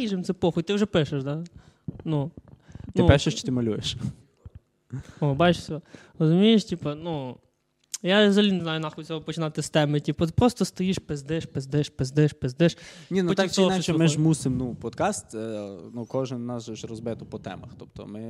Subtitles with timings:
[0.00, 1.44] наріжемо, це похуй, ти вже пишеш, да?
[2.04, 2.30] Ну,
[2.94, 3.96] Ти ну, пишеш чи ти малюєш?
[5.20, 5.80] О, бачиш, все.
[6.18, 7.36] розумієш, типу, ну.
[8.02, 10.00] Я взагалі не знаю, нахуй цього починати з теми.
[10.00, 12.78] Типу, ти просто стоїш, пиздиш, пиздиш, пиздиш, пиздиш.
[13.10, 16.46] Ні, ну Потім так чи того інакше, ми ж мусимо, ну, подкаст, е, ну, кожен
[16.46, 17.70] нас же ж розбито по темах.
[17.78, 18.20] Тобто ми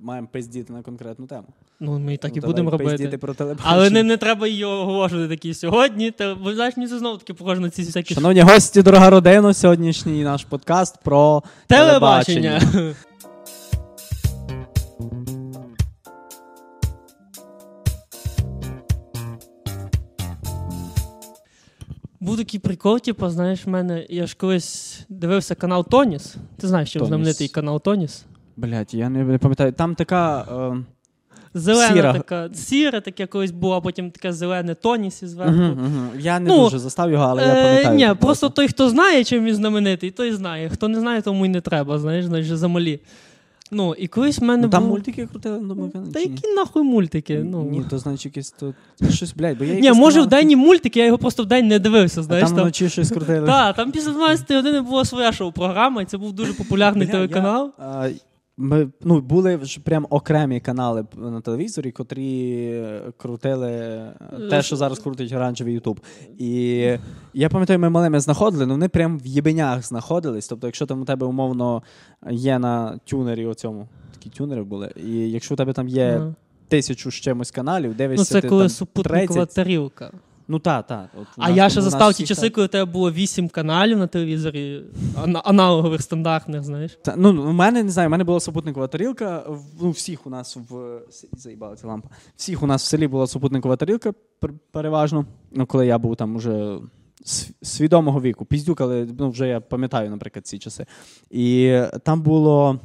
[0.00, 1.46] маємо пиздіти на конкретну тему.
[1.80, 3.18] Ну, ми і так Ну, і будемо робити.
[3.18, 3.34] Про.
[3.62, 6.10] Але не, не треба її оголошувати такі сьогодні.
[6.10, 9.54] Та, бо знаєш, мені це знову таки похоже на ці всякі Шановні гості, дорога родина,
[9.54, 12.62] сьогоднішній наш подкаст про телебачення.
[22.26, 24.06] Був такий прикол, типу, знаєш, в мене.
[24.08, 26.34] Я ж колись дивився канал Тоніс.
[26.60, 27.08] Ти знаєш, що Тоніс.
[27.08, 28.24] знаменитий канал Тоніс?
[28.56, 29.72] Блять, я не, пам'ятаю.
[29.72, 30.40] Там така.
[30.40, 30.84] Е,
[31.54, 32.12] Зелена Сіра.
[32.12, 35.52] така, сіра таке колись було, а потім таке зелене Тоніс і зверху.
[35.54, 36.06] угу, угу.
[36.18, 37.96] Я не Ну, дуже застав його, але я Е, пам'ятаю.
[37.96, 40.68] Ні, просто той, хто знає, чим він знаменитий, той знає.
[40.68, 43.00] Хто не знає, тому й не треба, знаєш, значить замалі.
[43.72, 44.90] Ну, і колись в мене Ну, там був...
[44.92, 46.12] мультики крутили на тому каналі.
[46.12, 47.44] Та які нахуй мультики?
[47.44, 47.62] Ну.
[47.62, 48.74] Ні, то значить якесь то
[49.10, 51.66] щось, блядь, бо я Ні, може в день і мультики, я його просто в день
[51.68, 52.44] не дивився, знаєш.
[52.44, 53.46] А Там, вночі щось крутили.
[53.46, 57.72] Так, там після 12 години була своя шоу-програма, і це був дуже популярний телеканал.
[58.58, 62.84] Ми, ну, були ж прям окремі канали на телевізорі, котрі
[63.16, 64.14] крутили е,
[64.50, 66.00] те, що зараз крутить оранжевий Ютуб.
[66.38, 66.50] І
[67.34, 70.48] я пам'ятаю, ми малими знаходили, ну вони прям в єбенях знаходились.
[70.48, 71.82] Тобто, якщо там у тебе умовно
[72.30, 76.32] є на тюнері оцьому, такі тюнери були, і якщо у тебе там є
[76.68, 79.54] тисячу з чимось каналів, дивишся Ну, це коли супутникова 30.
[79.54, 80.12] тарілка.
[80.48, 81.08] Ну так, так.
[81.20, 82.52] От А нас- я ще застав ті часи, так.
[82.52, 84.82] коли у тебе було 8 каналів на телевізорі,
[85.24, 86.98] ана- аналогових стандартних, знаєш.
[87.02, 89.44] Та, ну, у мене не знаю, у мене була супутникова тарілка.
[89.48, 91.00] в- Ну, всіх у нас в
[91.32, 92.08] заїбала ця лампа.
[92.36, 94.12] Всіх у нас в селі була супутникова тарілка
[94.72, 95.24] переважно.
[95.52, 96.78] Ну, коли я був там уже
[97.62, 98.44] свідомого віку.
[98.44, 100.86] Піздюк, але ну, вже я пам'ятаю, наприклад, ці часи.
[101.30, 102.80] І там було.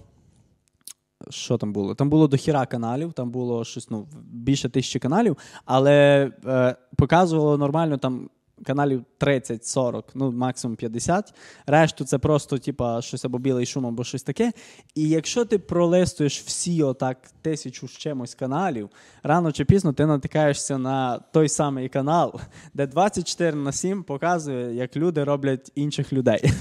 [1.29, 1.95] Що там було?
[1.95, 7.97] Там було дохіра каналів, там було щось ну, більше тисячі каналів, але е, показувало нормально
[7.97, 8.29] там
[8.63, 11.33] каналів 30-40, ну максимум 50.
[11.65, 14.51] Решту це просто, типа, щось або білий шум, або щось таке.
[14.95, 18.89] І якщо ти пролистуєш всі отак тисячу з чимось каналів,
[19.23, 22.33] рано чи пізно ти натикаєшся на той самий канал,
[22.73, 26.51] де 24 на 7 показує, як люди роблять інших людей.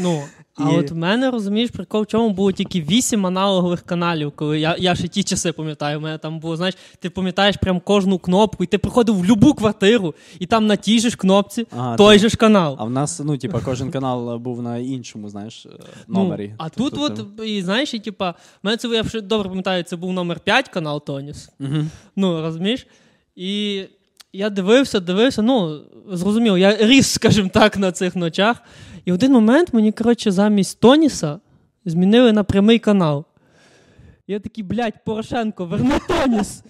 [0.00, 0.22] Ну,
[0.58, 4.60] а І- от в мене, розумієш, прикол в чому було тільки 8 аналогових каналів, коли
[4.60, 5.98] я, я ще ті часи пам'ятаю.
[5.98, 9.54] У мене там було, знаєш, ти пам'ятаєш прям кожну кнопку, і ти приходив в будь-яку
[9.54, 12.22] квартиру, і там на тій же ж кнопці Ага, той так.
[12.22, 12.76] же ж канал.
[12.78, 15.68] А в нас, ну, типа, кожен канал був на іншому, знаєш, е,
[16.08, 16.54] Ну, номері.
[16.58, 19.82] а Тобто тут, це- от, і знаєш, і типа, мене це я вже добре пам'ятаю,
[19.82, 21.48] це був номер 5 канал Тоніс.
[21.58, 21.90] Мгм.
[22.16, 22.86] Ну, розумієш?
[23.36, 23.82] І
[24.32, 25.80] я дивився, дивився, ну,
[26.12, 28.56] зрозуміло, я ріс, скажімо так, на цих ночах.
[29.08, 31.40] І в один момент мені, коротше, замість Тоніса
[31.84, 33.24] змінили на прямий канал.
[34.26, 36.62] Я такий, блядь, Порошенко, верни Тоніс.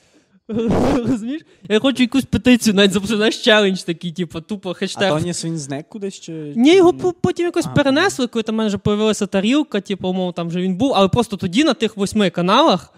[0.97, 1.43] Розумієш?
[1.69, 5.09] Я хочу якусь петицію, навіть записати, знаєш, челендж такий, типу, тупо А хештег.
[5.09, 6.33] Тоніс він зник кудись чи.
[6.57, 10.35] Ні, його потім якось А, перенесли, коли там в мене вже появилася тарілка, типу, умов,
[10.35, 12.95] там вже він був, але просто тоді на тих восьми каналах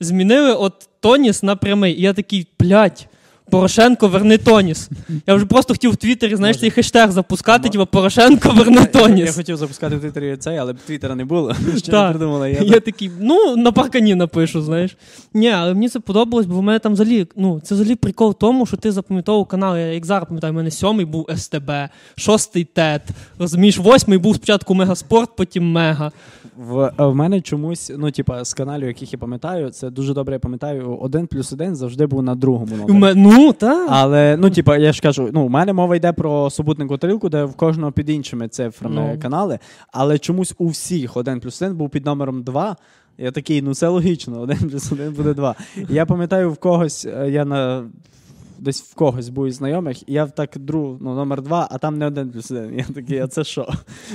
[0.00, 1.98] змінили от Тоніс на прямий.
[1.98, 3.08] І я такий, блядь,
[3.50, 4.90] Порошенко, верни Тоніс.
[5.26, 9.36] Я вже просто хотів в Твіттері, знаєш, цей хештег запускати, типу, Порошенко, верни Я Тоніс.
[9.36, 11.54] хотів запускати в Твіттері цей, але Твіттера не було.
[11.76, 12.48] Ще не придумала.
[12.48, 14.96] Я, Я такий, ну, на паркані напишу, знаєш.
[15.34, 18.34] Ні, але мені це подобалось, бо в мене там взагалі, ну, це взагалі прикол в
[18.34, 19.76] тому, що ти запам'ятовував канал.
[19.76, 21.70] Я як зараз пам'ятаю, в мене сьомий був СТБ,
[22.16, 23.02] шостий ТЕТ,
[23.38, 26.12] розумієш, восьмий був спочатку Мегаспорт, потім Мега.
[26.58, 30.38] В, в мене чомусь, ну, типа, з каналів, яких я пам'ятаю, це дуже добре я
[30.38, 33.14] пам'ятаю, один плюс один завжди був на другому номері.
[33.20, 33.88] ну, так.
[33.90, 37.44] Але, ну, типа, я ж кажу, ну, у мене мова йде про супутнику тарілку, де
[37.44, 39.20] в кожного під іншими цифрами Ну.
[39.20, 39.58] канали,
[39.92, 42.76] але чомусь у всіх один плюс один був під номером 2.
[43.18, 45.54] Я такий, ну це логічно, один плюс один буде два.
[45.88, 47.84] Я пам'ятаю, в когось, е, я на.
[48.64, 51.98] Десь в когось був із знайомих, і я так друг, ну, номер два, а там
[51.98, 52.78] не один плюс один.
[52.78, 53.68] Я такий, а це що?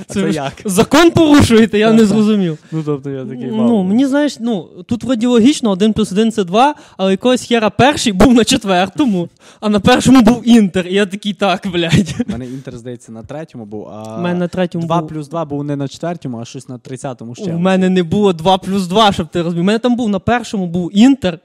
[0.08, 0.52] А це, як?
[0.64, 2.58] Закон порушуєте, я не зрозумів.
[2.72, 6.44] Ну, тобто я такий, Ну, мені знаєш, ну тут вроді логічно, один плюс один це
[6.44, 9.28] два, але якогось хера перший був на четвертому,
[9.60, 10.86] а на першому був інтер.
[10.86, 12.14] І я такий, так, блядь.
[12.28, 15.08] У мене інтер, здається, на третьому був, а У мене на третьому 2 був.
[15.08, 17.54] плюс 2 був не на четвертому, а щось на тридцятому ще.
[17.54, 19.62] У мене не було 2 плюс 2, щоб ти розумів.
[19.62, 21.38] У мене там був на першому був інтер,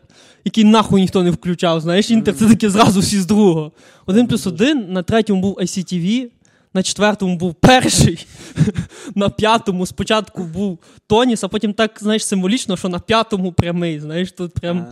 [0.46, 1.82] який нахуй ніхто не включав.
[1.82, 3.72] Знаєш, інтер це таке зразу всі з другого.
[4.06, 6.28] Один плюс один, на третьому був ICTV,
[6.74, 8.28] на четвертому був перший,
[9.16, 14.00] на п'ятому спочатку був Тоніс, а потім так, знаєш, символічно, що на п'ятому прямий.
[14.00, 14.88] Знаєш, тут прям.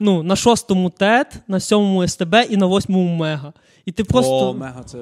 [0.00, 3.52] Ну, на шостому ТЕТ, на сьомому СТБ і на восьмому Мега.
[3.86, 4.50] І ти просто.
[4.50, 4.98] О, мега, це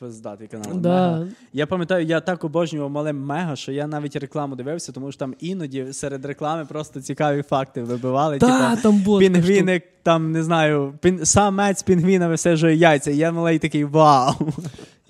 [0.00, 0.80] пиздатий канал.
[0.80, 1.18] Да.
[1.18, 1.30] Мега.
[1.52, 5.34] Я пам'ятаю, я так обожнював мале мега, що я навіть рекламу дивився, тому що там
[5.40, 8.38] іноді серед реклами просто цікаві факти вибивали.
[8.38, 11.26] Да, типу, там було пінгвіник, там не знаю, пін...
[11.26, 13.10] самець пінгвіна висежує яйця.
[13.10, 14.34] Я малий такий вау.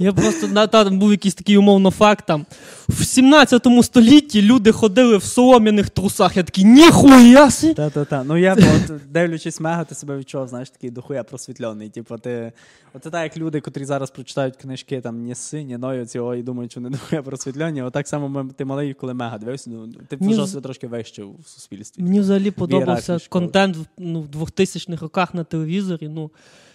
[0.02, 2.26] Я просто на там був якийсь такий умовно факт.
[2.26, 2.46] Там
[2.88, 6.36] в 17 столітті люди ходили в солом'яних трусах.
[6.36, 7.74] Я такий, ніхуя си!
[7.74, 8.24] Та-та-та.
[8.24, 11.88] Ну я от, дивлячись мега, ти себе відчував, знаєш, такий дохуя просвітлений.
[11.88, 12.52] Типу, ти.
[12.94, 16.34] От це так, як люди, котрі зараз прочитають книжки там ні си, ні ною цього
[16.34, 17.82] і думають, що не дохуя просвітлені.
[17.82, 21.22] Отак само ми, ти малий, коли мега дивився, ну ти Ні, вже себе трошки вище
[21.22, 22.02] в суспільстві.
[22.02, 26.08] Мені взагалі подобався контент ну, в 2000-х роках на телевізорі.
[26.08, 26.30] Ну,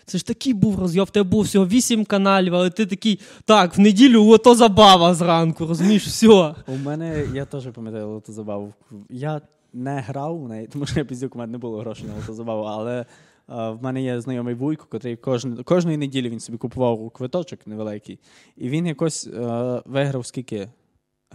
[0.05, 3.77] це ж такий був розйоб, в тебе було всього 8 каналів, але ти такий, так,
[3.77, 6.55] в неділю ото забава зранку, розумієш, все.
[6.67, 8.73] У мене я теж пам'ятаю лото забаву.
[9.09, 9.41] Я
[9.73, 12.33] не грав у неї, тому що я піздюк, у мене не було грошей на лото
[12.33, 13.05] забаву, але е,
[13.47, 18.19] в мене є знайомий вуйко, який кожен, кожної неділі він собі купував квиточок невеликий,
[18.57, 20.69] і він якось е, виграв скільки?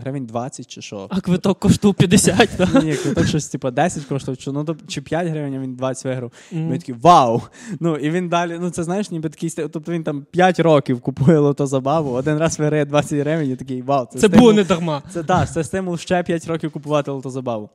[0.00, 1.06] Гривень 20 чи що?
[1.10, 2.84] А квиток коштував 50, так?
[2.84, 6.32] Ні, квиток щось типу 10 коштував, чи, ну, чи 5 гривень, а він 20 виграв.
[6.52, 6.68] Мгм.
[6.68, 7.42] Ми такі вау!
[7.80, 11.38] Ну і він далі, ну це знаєш, ніби такий тобто він там 5 років купує
[11.38, 14.06] лото забаву, один раз виграє 20 гривень і такий вау.
[14.12, 15.02] Це, Це стимул- було не дарма.
[15.12, 17.70] Це так, це стимул ще 5 років купувати лото забаву.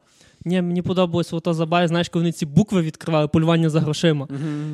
[0.45, 4.27] Ні, мені подобалось ото забаві, знаєш, коли вони ці букви відкривали, полювання за грошима.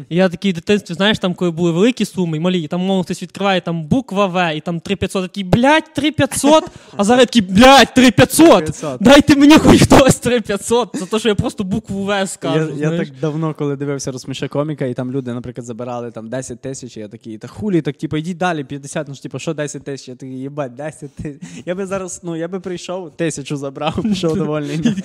[0.10, 2.82] І я такий в дитинстві, знаєш, там, коли були великі суми, і малі, і там,
[2.82, 6.64] мов, хтось відкриває там буква В, і там 3500, такий, блядь, 3500,
[6.98, 8.66] а зараз такий, блядь, 3500.
[8.66, 8.98] 3500.
[9.02, 12.74] Дайте мені хоч хтось 3500, за те, що я просто букву В скажу.
[12.78, 16.62] Я, я так давно, коли дивився розсміше коміка, і там люди, наприклад, забирали там 10
[16.62, 19.54] тисяч, і я такий, та хулі, так типу, йдіть далі, 50, ну ж типу, що
[19.54, 20.08] 10 тисяч?
[20.08, 21.42] Я такий, їбать, 10 тисяч.
[21.66, 24.96] Я би зараз, ну я би прийшов, тисячу забрав, пішов довольний.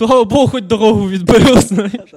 [0.00, 2.14] Слава Богу, хоч дорогу відбив, знаєш.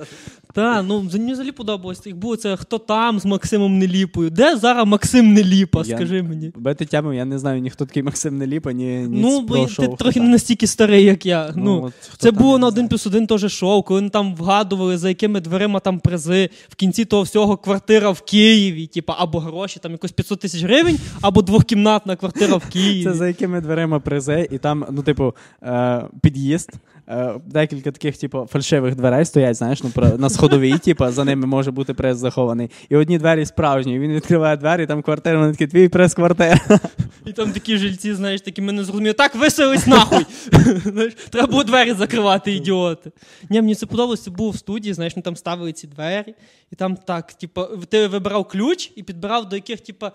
[0.53, 2.05] Так, ну мені взагалі подобалось.
[2.05, 4.29] Як було це хто там з Максимом Неліпою.
[4.29, 6.51] Де зараз Максим Неліпа, Я- скажи мені.
[6.55, 9.95] Бити тему, я не знаю ніхто такий Максим Неліпа, ні, ні Ну, бо ти шоу,
[9.95, 11.53] трохи не настільки старий, як я.
[11.55, 12.89] Ну, от хто це там, було я на не один знаю.
[12.89, 16.49] плюс один теж шоу, коли вони там вгадували, за якими дверима там призи.
[16.69, 20.99] В кінці того всього квартира в Києві, типа, або гроші, там якось 500 тисяч гривень,
[21.21, 23.03] або двохкімнатна квартира в Києві.
[23.03, 25.33] Це за якими дверима призи, і там, ну, типу,
[25.63, 26.69] е, під'їзд.
[27.07, 31.71] Е, Декілька таких, типу, фальшивих дверей стоять, знаєш, ну на сходовій, типу, за ними може
[31.71, 32.71] бути приз захований.
[32.89, 33.99] І одні двері справжні.
[33.99, 36.59] Він відкриває двері, там квартира, вони такі, твій прес-квартира.
[37.25, 39.13] І там такі жильці, знаєш, такі ми не зрозуміли.
[39.13, 40.25] Так, виселись нахуй.
[40.85, 43.11] Знаєш, Треба було двері закривати, ідіоти.
[43.49, 46.35] Ні, мені це подобалося, було в студії, знаєш, ну там ставили ці двері,
[46.71, 50.07] і там так, типу, ти вибирав ключ і підбирав до яких, типу,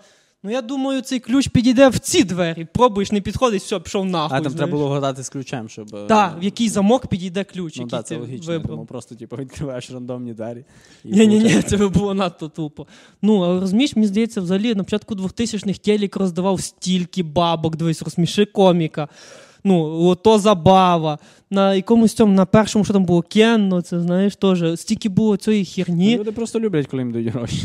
[0.43, 2.67] ну я думаю, цей ключ підійде в ці двері.
[2.73, 4.37] Пробуєш, не підходить, все, пішов нахуй.
[4.37, 4.57] А там знаєш.
[4.57, 5.95] треба було вгадати з ключем, щоб.
[5.95, 8.51] е, Так, в який замок підійде ключ, Ну який так, це ти логічно.
[8.53, 8.71] Я вибрав.
[8.71, 10.65] думав, просто типу, відкриваєш рандомні двері.
[11.03, 12.87] Ні, ні, ні, це би було надто тупо.
[13.21, 18.45] Ну, але розумієш, мені здається, взагалі на початку 2000-х телік роздавав стільки бабок, дивись, розсміши
[18.45, 19.07] коміка.
[19.63, 21.19] Ну, ото забава.
[21.51, 24.79] На якомусь цьому, на першому, що там було Кенно, це знаєш теж.
[24.79, 26.17] Стільки було цієї херні.
[26.17, 27.63] Люди просто люблять, коли їм дають гроші.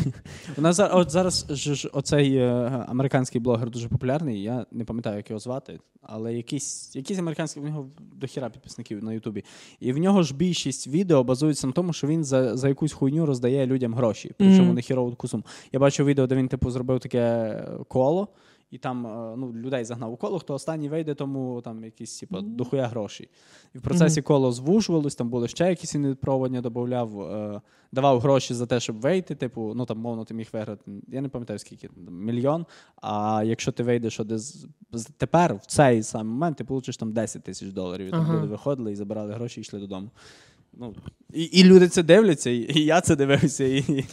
[0.59, 2.51] У нас за- от зараз ж, оцей е,
[2.89, 4.43] американський блогер дуже популярний.
[4.43, 7.87] Я не пам'ятаю, як його звати, але якийсь, якийсь американський у нього
[8.17, 9.45] дохіра підписників на Ютубі.
[9.81, 13.27] І в нього ж більшість відео базується на тому, що він за, за якусь хуйню
[13.27, 14.33] роздає людям гроші.
[14.39, 14.75] Причому Мгм.
[14.75, 15.43] не хірову таку суму.
[15.73, 17.55] Я бачив відео, де він типу зробив таке
[17.89, 18.29] коло.
[18.75, 22.41] І там е, ну, людей загнав у коло, хто останній вийде, тому там якісь типу,
[22.41, 23.29] дохуя гроші.
[23.75, 27.61] І в процесі коло звужувалось, там були ще якісь він проводня додавав, е,
[27.93, 29.35] давав гроші за те, щоб вийти.
[29.35, 30.91] Типу, ну там, мовно, ти міг виграти.
[31.09, 32.67] Я не пам'ятаю скільки мільйон.
[33.03, 37.13] А якщо ти вийдеш один з з- тепер, в цей самий момент, ти получиш там
[37.13, 38.07] 10 тисяч доларів.
[38.07, 38.35] І там Ага.
[38.37, 40.11] люди виходили і забирали гроші і йшли додому.
[40.79, 40.95] Ну,
[41.33, 43.65] і, і люди це дивляться, і, і я це дивився.
[43.65, 44.05] І, і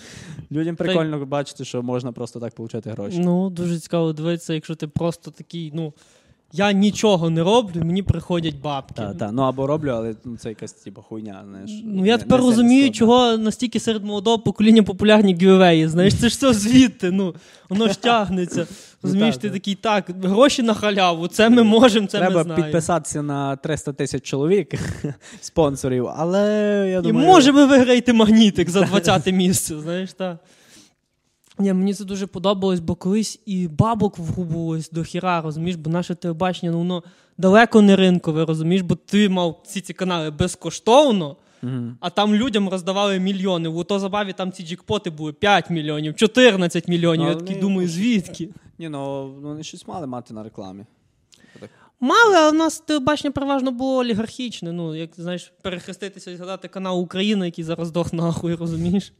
[0.51, 3.19] людям прикольно бачити, що можна просто так отримати гроші.
[3.19, 5.93] Ну, дуже цікаво дивитися, якщо ти просто такий, ну.
[6.53, 8.93] Я нічого не роблю, мені приходять бабки.
[8.93, 9.29] Так, так.
[9.34, 11.43] Ну або роблю, але ну, це якась типу, хуйня.
[11.50, 15.88] Знаєш, Ну, я Не- тепер не розумію, сильно чого настільки серед молодого покоління популярні гівеї.
[15.88, 17.12] Знаєш, це ж все звідти.
[17.12, 17.36] Ну,
[17.70, 18.67] воно ж тягнеться.
[19.03, 19.53] Розумієш, так, ти так.
[19.53, 22.63] такий, так, гроші на халяву, це ми можемо, це Треба ми знаємо.
[22.63, 24.74] підписатися на 300 тисяч чоловік
[25.41, 26.41] спонсорів, але
[26.91, 30.38] я І думаю, може ви виграєте магнітик за 20 місце, знаєш, так.
[31.61, 36.15] Ні, мені це дуже подобалось, бо колись і бабок вгубувалось до хіра, розумієш, бо наше
[36.15, 37.03] телебачення, ну воно
[37.37, 41.97] далеко не ринкове, розумієш, бо ти мав всі ці канали безкоштовно, Мгм.
[41.99, 43.69] а там людям роздавали мільйони.
[43.69, 47.21] В ото забаві там ці джекпоти були 5 мільйонів, 14 мільйонів.
[47.25, 48.49] Ну, Я такий вони- думаю, звідки?
[48.79, 50.85] Ні, ну вони щось мали мати на рекламі.
[52.03, 54.71] Мали, але в нас телебачення переважно було олігархічне.
[54.71, 59.13] Ну, як знаєш, перехреститися і згадати канал України, який зараз здох нахуй, розумієш?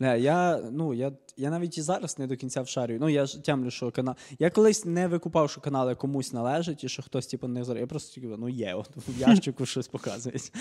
[0.00, 3.00] Бля, я, ну, я, я навіть і зараз не до кінця вшарюю.
[3.00, 4.14] Ну, я ж тямлю, що канал.
[4.38, 7.78] Я колись не викупав, що канали комусь належать і що хтось, типу, не зар.
[7.78, 10.52] Я просто ну є, от в ящику щось показується.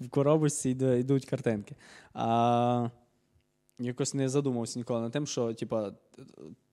[0.00, 1.76] В коробочці йдуть картинки.
[2.14, 2.88] А,
[3.78, 5.92] якось не задумався ніколи над тим, що, типа,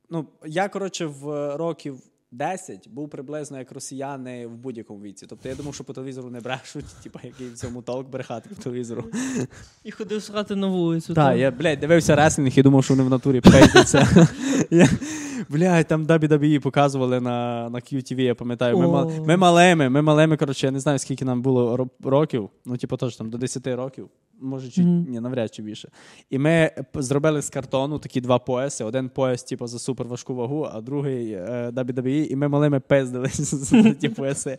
[0.10, 2.02] ну, я, коротше, в років.
[2.32, 5.26] 10 був приблизно як росіяни в будь-якому віці.
[5.30, 8.62] Тобто я думав, що по телевізору не брешуть, типу, який в цьому толк брехати по
[8.64, 9.04] телевізору.
[9.84, 11.14] І ходив срати на вулицю.
[11.14, 14.28] Так, я, блядь, дивився реслінг і думав, що вони в натурі пейдяться.
[15.50, 18.78] Блядь, там WWE показували на, на QTV, я пам'ятаю.
[18.78, 22.50] Ми, мал- ми малими, ми малими, коротше, я не знаю, скільки нам було років.
[22.66, 24.10] Ну, типу, теж там до 10 років,
[24.42, 25.06] може, чуть, Мгм.
[25.10, 25.90] ні, навряд чи більше.
[26.30, 28.84] І ми зробили з картону такі два пояси.
[28.84, 31.70] Один пояс, типу, за суперважку вагу, а другий е,
[32.24, 34.58] І ми малими пиздили за ті пояси.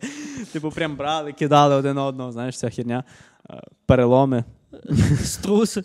[0.51, 3.03] Типу, прям брали, кидали один одного, знаєш, ця херня.
[3.49, 4.43] Е, Переломи.
[5.23, 5.83] Струси.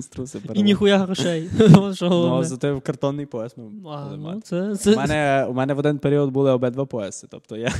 [0.00, 1.50] Струси, І ніхуя грошей.
[1.58, 2.44] Ну, головне.
[2.46, 4.40] зате в картонний пояс ми А, ну, мати.
[4.40, 7.26] це, У це мене, у мене в один період були обидва пояси.
[7.30, 7.72] Тобто я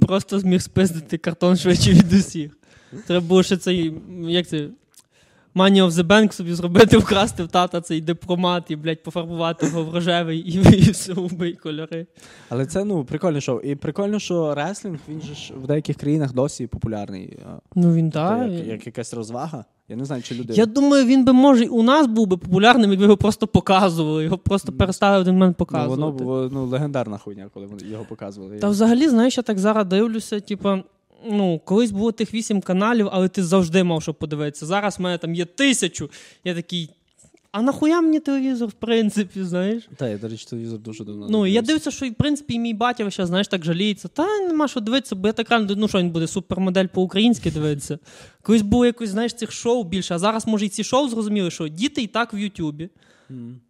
[0.00, 2.58] просто зміг спиздити картон швидше від усіх.
[3.06, 4.68] Треба було ще цей, як це,
[5.58, 9.84] Money of the Bank собі зробити, вкрасти в тата цей дипломат і, блядь, пофарбувати його
[9.84, 10.52] в рожевий і,
[10.88, 11.14] і все
[11.62, 12.06] кольори.
[12.48, 13.60] Але це ну прикольне шоу.
[13.60, 17.38] І прикольно, що реслінг він же ж в деяких країнах досі популярний.
[17.74, 18.52] Ну він тобто так.
[18.52, 19.64] як, як якась розвага.
[19.90, 20.52] Я не знаю, чи люди.
[20.52, 24.24] Я думаю, він би може і у нас був би популярним, якби його просто показували.
[24.24, 28.58] Його просто перестали один момент ну, воно було ну, легендарна хуйня, коли його показували.
[28.58, 30.68] Та взагалі, знаєш, я так зараз дивлюся, типу,
[31.30, 34.66] ну, колись було тих вісім каналів, але ти завжди мав що подивитися.
[34.66, 36.10] Зараз в мене там є тисячу.
[36.44, 36.90] Я такий.
[37.52, 39.88] А нахуя мені телевізор, в принципі, знаєш?
[39.96, 41.26] Та, я, до речі, телевізор дуже давно.
[41.30, 41.90] Ну, я дивився.
[41.90, 44.08] що, в принципі, і мій батя ще, знаєш, так жаліється.
[44.08, 47.98] Та нема що дивитися, бо я так рано, ну що він буде супермодель по-українськи дивитися.
[48.42, 51.68] Колись було якось, знаєш, цих шоу більше, а зараз, може, і ці шоу зрозуміли, що
[51.68, 52.88] діти і так в Ютубі,
[53.28, 53.60] Мгм.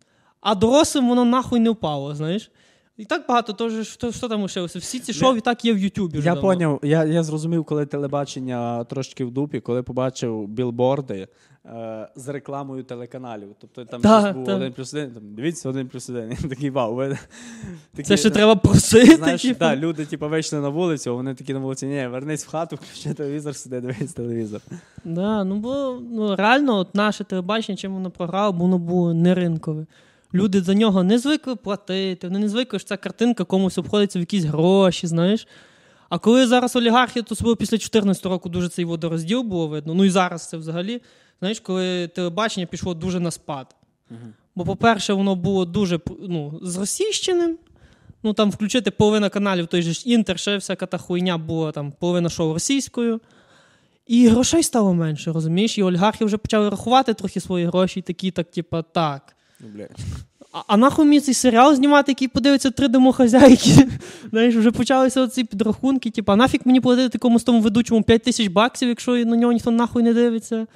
[0.40, 2.50] а дорослим воно нахуй не впало, знаєш.
[2.98, 4.78] І так багато, то ж, що, що там лишилося?
[4.78, 6.20] Всі ці шоу і так є в Ютубі.
[6.20, 11.28] Я поняв, я, я зрозумів, коли телебачення трошки в дупі, коли побачив білборди
[11.66, 13.48] е, з рекламою телеканалів.
[13.60, 14.56] Тобто там Та, щось був та.
[14.56, 16.36] один плюс один, там дивіться один плюс один.
[16.48, 16.94] Такий вау.
[16.94, 17.18] Ви,
[17.94, 19.16] такі, Це ще треба просити.
[19.16, 19.58] Знаєш, типу.
[19.58, 23.14] да, люди типу, вийшли на вулицю, вони такі на вулиці, ні, вернись в хату, включи
[23.14, 24.60] телевізор, сиди, дивись телевізор.
[25.04, 29.34] Да, ну бо ну, реально, от наше телебачення, чим воно програло, бо воно було не
[29.34, 29.86] ринкове.
[30.35, 34.23] Люди за нього не звикли платити, вони не звикли, що ця картинка комусь обходиться в
[34.23, 35.47] якісь гроші, знаєш.
[36.08, 39.94] А коли зараз олігархія, то особливо після 2014 року дуже цей водорозділ було видно.
[39.94, 41.02] Ну і зараз це взагалі,
[41.38, 43.76] знаєш, коли телебачення пішло дуже на спад.
[44.54, 47.58] Бо, по-перше, воно було дуже ну, зросійщеним.
[48.23, 52.28] Ну там включити половина каналів, той же інтер, ще всяка та хуйня була там половина
[52.28, 53.20] шоу російською.
[54.06, 55.78] І грошей стало менше, розумієш?
[55.78, 59.37] І олігархи вже почали рахувати трохи свої гроші, і такі, так, типа, так.
[59.60, 59.86] Ну.
[60.52, 63.88] А, а нахуй мені цей серіал знімати, який подивиться три домохозяйки.
[64.30, 66.10] Знаєш, вже почалися оці підрахунки.
[66.10, 69.70] Типу, а нафіг мені платити такому тому ведучому 5 тисяч баксів, якщо на нього ніхто
[69.70, 70.66] нахуй не дивиться.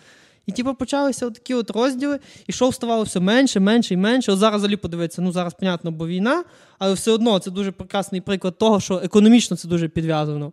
[0.47, 4.33] І типу, почалися такі от розділи, і шоу ставало все менше, менше і менше.
[4.33, 6.45] От зараз взагалі подивитися, ну зараз, понятно, бо війна,
[6.79, 10.53] але все одно це дуже прекрасний приклад того, що економічно це дуже підв'язано.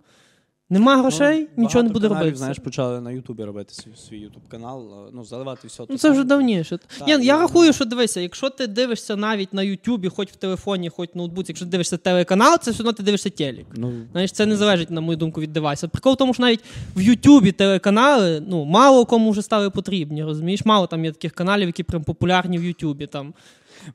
[0.72, 2.38] Нема грошей, Ну, нічого не буде каналів, робити.
[2.38, 5.84] Знаєш, почали на Ютубі робити свій, свій Ютуб канал, ну, заливати все.
[5.90, 6.78] Ну, це вже давніше.
[6.78, 10.90] Так, я, я рахую, що дивися, якщо ти дивишся навіть на Ютубі, хоч в телефоні,
[10.90, 13.66] хоч в ноутбуці, якщо ти дивишся телеканал, це все одно ти дивишся телек.
[13.76, 15.88] Ну, Знаєш, це не залежить, на мою думку, від девайса.
[15.88, 16.64] Прикол в тому, що навіть
[16.96, 20.66] в Ютубі телеканали ну, мало кому вже стали потрібні, розумієш?
[20.66, 23.08] Мало там є таких каналів, які прям популярні в Ютубі.
[23.08, 23.34] Там.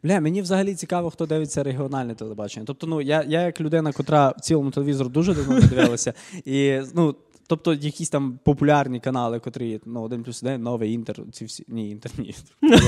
[0.02, 2.66] Бля, мені взагалі цікаво, хто дивиться регіональне телебачення.
[2.66, 6.12] Тобто, ну я, я як людина, котра в цілому телевізору дуже давно не дивилася,
[6.44, 7.14] і ну.
[7.46, 11.64] Тобто якісь там популярні канали, котрі ну, один плюс один, новий інтер, ці всі.
[11.68, 12.34] Ні, інтер, ні.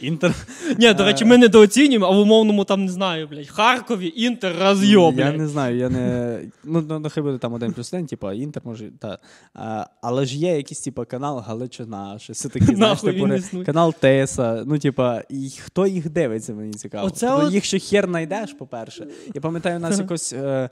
[0.00, 0.34] Інтер.
[0.78, 5.12] Ні, до речі, ми недооцінюємо, а в умовному там не знаю, блядь, Харкові, Інтер, розйо,
[5.16, 6.40] Я не знаю, я не.
[6.64, 8.90] Ну, ну нехай буде там один плюс один, типу, інтер може.
[8.98, 9.18] Та.
[10.02, 13.28] Але ж є якийсь, типу, канал Галичина, щось таке, знаєш, типу,
[13.66, 14.64] канал Теса.
[14.66, 17.06] Ну, типа, і хто їх дивиться, мені цікаво.
[17.06, 19.06] Оце Тобто от- Їх ще хер знайдеш, по-перше.
[19.34, 20.70] Я пам'ятаю, у нас якось е,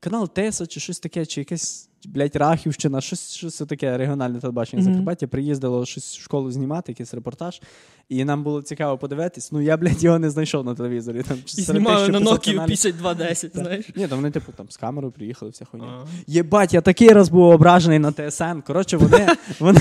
[0.00, 1.87] канал Теса чи щось таке, чи якесь.
[2.04, 4.92] Блять, Рахівщина, щось, щось таке регіональне телебачення Мгм.
[4.92, 5.26] Закарпаття.
[5.26, 7.60] Приїздило щось в школу знімати, якийсь репортаж.
[8.08, 9.52] І нам було цікаво подивитись.
[9.52, 11.22] Ну я, блядь, його не знайшов на телевізорі.
[11.22, 13.86] Там, І знімали на Nokia 5210, знаєш.
[13.96, 15.86] Ні, там вони, типу, там з камерою приїхали, вся хуйня.
[16.26, 18.60] Єбать, я такий раз був ображений на ТСН.
[18.66, 19.28] Коротше, вони.
[19.60, 19.80] вони,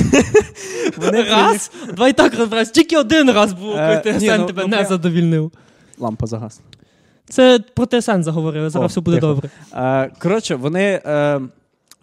[0.97, 2.71] вони Раз, два і так розбираюсь.
[2.71, 5.51] Тільки один раз був, Е, коли ТСН ну, тебе ну, не задовільнив.
[5.97, 6.63] Лампа загасла.
[7.29, 9.27] Це про ТСН заговорили, зараз О, все буде тихо.
[9.27, 9.49] добре.
[9.73, 11.01] Е, коротше, вони.
[11.05, 11.41] Е,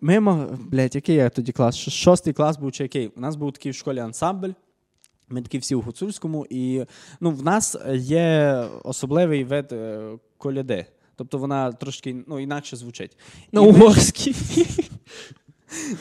[0.04, 1.76] ми мав, блядь, який я тоді клас?
[1.76, 3.08] Шостий клас був чи який?
[3.08, 4.50] У нас був такий в школі ансамбль.
[5.28, 6.84] Ми такі всі у гуцульському, і
[7.20, 10.86] ну, в нас є особливий вид е, коляди.
[11.16, 13.16] Тобто вона трошки ну, інакше звучить.
[13.52, 14.34] На угорській.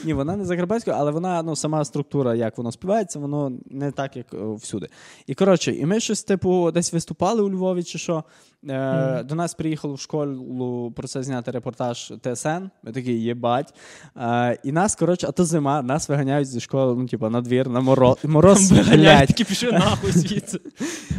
[0.04, 4.18] Ні, вона не закарпатська, але вона ну, сама структура, як воно співається, воно не так,
[4.18, 4.88] як е, всюди.
[5.28, 8.24] І коротше, і ми щось, типу, десь виступали у Львові чи що.
[8.70, 12.48] Е, До нас приїхало в школу про це зняти репортаж ТСН.
[12.84, 13.74] Ми такі єбать.
[14.18, 17.70] Е, і нас, коротше, а то зима, нас виганяють зі школи, ну, типу, на двір,
[17.70, 18.18] на мороз.
[18.24, 20.60] Мороз, Виганяють, такі пішли нахуй звідси.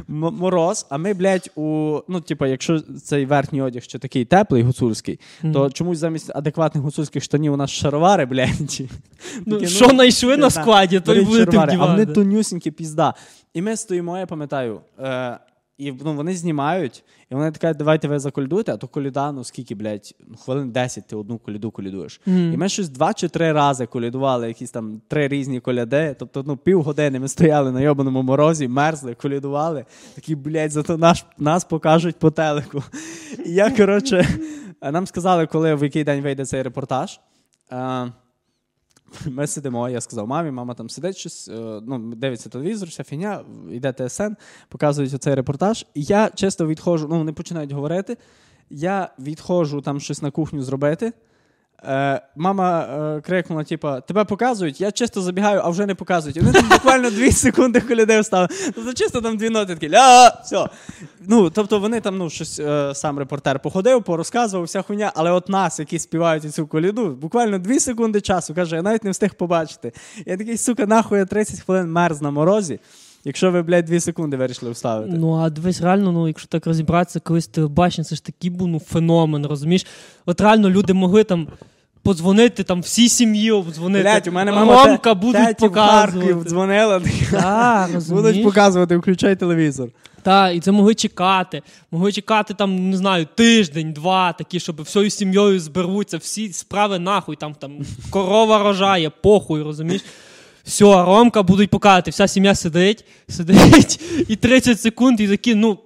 [0.08, 5.20] Мороз, а ми, блядь, у ну, типу, якщо цей верхній одяг ще такий теплий гуцульський,
[5.52, 8.43] то чомусь замість адекватних гуцульських штанів у нас шаровари, блядь.
[9.46, 12.12] Ну, Такі, що знайшли не на складі, то й будете шаровари, А вони вдівати.
[12.12, 13.14] тонюсінькі пізда.
[13.54, 14.80] І ми стоїмо, я пам'ятаю.
[15.00, 15.38] Е,
[15.78, 19.74] і ну, вони знімають, і вони така, давайте ви заколядуєте, а то коліда, ну скільки,
[19.74, 22.20] блядь, ну, хвилин 10 ти одну коліду колядуєш.
[22.26, 26.16] І ми щось два чи три рази колядували, якісь там три різні коляди.
[26.18, 29.84] Тобто, ну, півгодини ми стояли на йобаному морозі, мерзли, колядували.
[30.14, 32.82] Такі, блядь, зато наш, нас покажуть по телеку.
[33.46, 34.28] І я, коротше,
[34.82, 37.20] нам сказали, коли в який день вийде цей репортаж.
[37.72, 38.06] Е,
[39.26, 43.44] ми сидимо, я сказав мамі, мама там сидить щось, е, ну, дивиться телевізор, вся фігня,
[43.70, 44.32] йде ТСН,
[44.68, 45.86] показують оцей репортаж.
[45.94, 48.16] І я чисто відходжу, ну вони починають говорити.
[48.70, 51.12] Я відходжу там щось на кухню зробити.
[51.88, 56.36] Е, мама е, крикнула: типа, тебе показують, я чисто забігаю, а вже не показують.
[56.36, 58.48] І вони там буквально дві секунди коляди встали.
[58.74, 60.66] Тобто чисто там дві ноти такі ля, все.
[61.26, 65.48] Ну, тобто вони там, ну, щось е, сам репортер походив, порозказував вся хуйня, але от
[65.48, 69.92] нас, які співають цю коляду, буквально дві секунди часу, каже, я навіть не встиг побачити.
[70.26, 72.80] Я такий, сука, нахуй я 30 хвилин мерз на морозі,
[73.24, 75.16] якщо ви, блядь, дві секунди вирішили вставити.
[75.16, 78.80] Ну, а дивись, реально, ну, якщо так розібратися, колись телебачення, це ж такий був ну,
[78.80, 79.86] феномен, розумієш?
[80.26, 81.48] От реально люди могли там
[82.04, 84.02] подзвонити там всій сім'ї обдзвонити.
[84.02, 86.36] Блядь, у мене мама Ромка те- будуть показувати.
[86.48, 87.02] дзвонила.
[87.30, 89.88] Так, Будуть показувати, включай телевізор.
[90.22, 91.62] Так, і це могли чекати.
[91.90, 97.36] Могли чекати там, не знаю, тиждень, два, такі, щоб всією сім'єю зберуться, всі справи нахуй,
[97.36, 97.72] там, там
[98.10, 100.02] корова рожає, похуй, розумієш?
[100.64, 105.78] Все, Ромка будуть показувати, вся сім'я сидить, сидить, і 30 секунд, і такі, ну.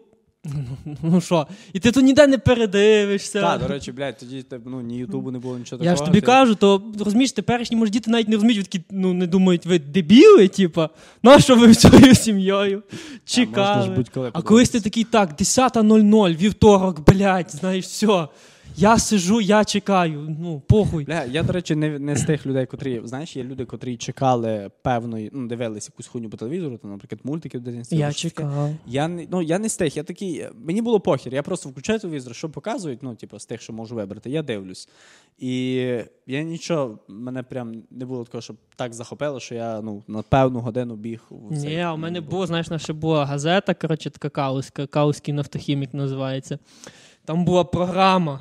[1.02, 3.40] Ну що, і ти то ніде не передивишся.
[3.40, 6.26] Так, до речі, блядь, тоді ну, ні Ютубу не було нічого Я ж тобі ти-
[6.26, 10.48] кажу, то розумієш, теперішні може діти навіть не розуміють, такі, ну не думають, ви дебіли,
[10.48, 10.90] типа,
[11.22, 13.88] нащо ви своєю сім'єю можна ж чекали.
[13.96, 18.28] будь-коли А колись ти такий, так, 10.00, вівторок, блядь, знаєш, все.
[18.78, 20.36] Я сижу, я чекаю.
[20.40, 21.04] Ну, похуй.
[21.04, 24.70] Бля, я, до речі, не, не з тих людей, котрі, знаєш, є люди, котрі чекали
[24.82, 27.96] певної, ну, дивились якусь хуйню по телевізору, там, наприклад, мультики в дитинстві.
[27.96, 28.70] Я чекав.
[28.86, 31.98] Я не, ну, я не з тих, я такий, мені було похір, я просто включаю
[31.98, 34.88] телевізор, що показують, ну, типу, з тих, що можу вибрати, я дивлюсь.
[35.38, 35.74] І
[36.26, 40.60] я нічого, мене прям не було такого, щоб так захопило, що я ну, на певну
[40.60, 41.76] годину біг у цей.
[41.76, 46.58] Ні, у мене було, знаєш, наша була газета, коротше, така кауська, кауський нафтохімік називається.
[47.28, 48.40] Там була програма,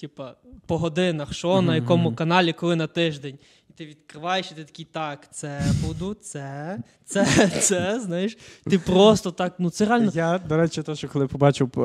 [0.00, 0.34] типа,
[0.66, 3.38] по годинах, що на якому каналі, коли на тиждень.
[3.70, 8.38] І ти відкриваєш, і ти такий, так, це буду, це, це, це, знаєш.
[8.64, 10.10] Ти просто так, ну це реально.
[10.14, 11.80] Я, до речі, то, що коли побачив, е,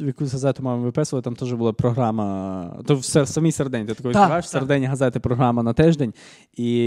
[0.00, 2.82] в якусь газету мами виписували, там теж була програма.
[2.86, 3.86] То все в самій середині.
[3.86, 6.14] Ти такий відкриваєш в середині газети програма на тиждень.
[6.52, 6.84] І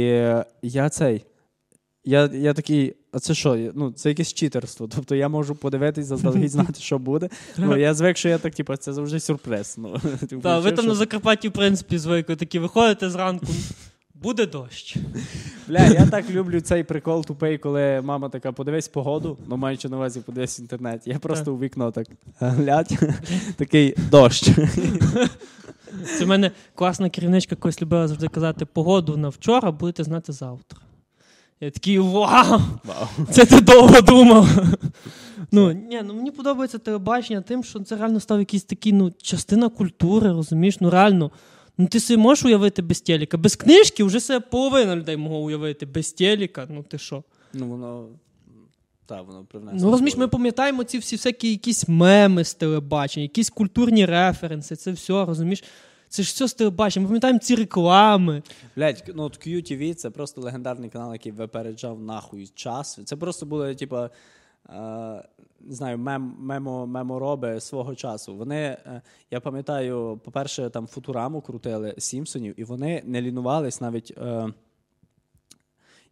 [0.61, 1.25] я цей.
[2.07, 3.57] Я, я такий, а це що?
[3.73, 4.87] Ну, це якесь читерство.
[4.95, 7.29] Тобто я можу подивитись, заздалегідь знати, що буде.
[7.57, 9.75] Ну, я звик, що я так, типу, це завжди сюрприз.
[9.77, 13.47] Ну, ти Та, ви там на Закарпатті, в принципі, звикли, такі виходите зранку,
[14.13, 14.97] буде дощ.
[15.67, 19.97] Бля, я так люблю цей прикол тупий, коли мама така, подивись погоду, ну маючи на
[19.97, 21.01] увазі, подивись інтернет.
[21.05, 22.07] Я просто у вікно так
[22.39, 22.99] глядь,
[23.57, 24.49] такий дощ.
[26.17, 30.79] Це в мене класна керівничка колись любила завжди казати: погоду на вчора будете знати завтра.
[31.61, 32.61] Я такий вау!
[32.83, 33.07] Вау.
[33.31, 34.47] Це ти довго думав.
[35.51, 39.69] Ну, ні, ну мені подобається телебачення тим, що це реально став якийсь такий, ну, частина
[39.69, 40.77] культури, розумієш?
[40.79, 41.31] Ну реально.
[41.77, 43.37] Ну ти собі можеш уявити без телека.
[43.37, 45.85] Без книжки вже себе половина людей могло уявити.
[45.85, 47.23] Без телека, ну ти що?
[47.53, 48.07] Ну, воно.
[49.05, 49.79] Так, воно привнесло.
[49.81, 54.91] Ну розумієш, ми пам'ятаємо ці всі всякі якісь меми з телебачення, якісь культурні референси, це
[54.91, 55.63] все, розумієш?
[56.09, 57.03] Це ж все з телебачення.
[57.03, 58.43] Ми пам'ятаємо ці реклами.
[58.75, 62.99] Блять, ну от QTV це просто легендарний канал, який випереджав нахуй час.
[63.05, 64.09] Це просто були, типа.
[64.69, 65.23] Е,
[65.61, 68.35] не знаю, мем, мемо, мемороби свого часу.
[68.35, 74.13] Вони, е, я пам'ятаю, по-перше, там Футураму крутили Сімпсонів, і вони не лінувались навіть.
[74.17, 74.53] Е,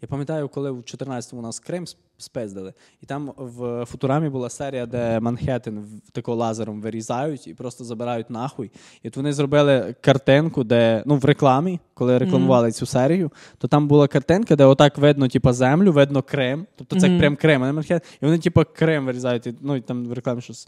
[0.04, 1.86] Я пам'ятаю, коли в 14-му у нас Крим
[2.18, 8.30] спиздили, і там в Футурамі була серія, де Манхеттен тако лазером вирізають і просто забирають
[8.30, 8.72] нахуй.
[9.04, 12.72] І от вони зробили картинку, де ну в рекламі, коли рекламували mm-hmm.
[12.72, 16.68] цю серію, то там була картинка, де отак видно, типу, землю, видно Крим.
[16.76, 17.20] Тобто це mm-hmm.
[17.20, 18.10] прям Крим, а не Манхеттен.
[18.22, 19.48] І вони, типу, Крим вирізають.
[19.48, 20.68] І, ну і там в рекламі щось.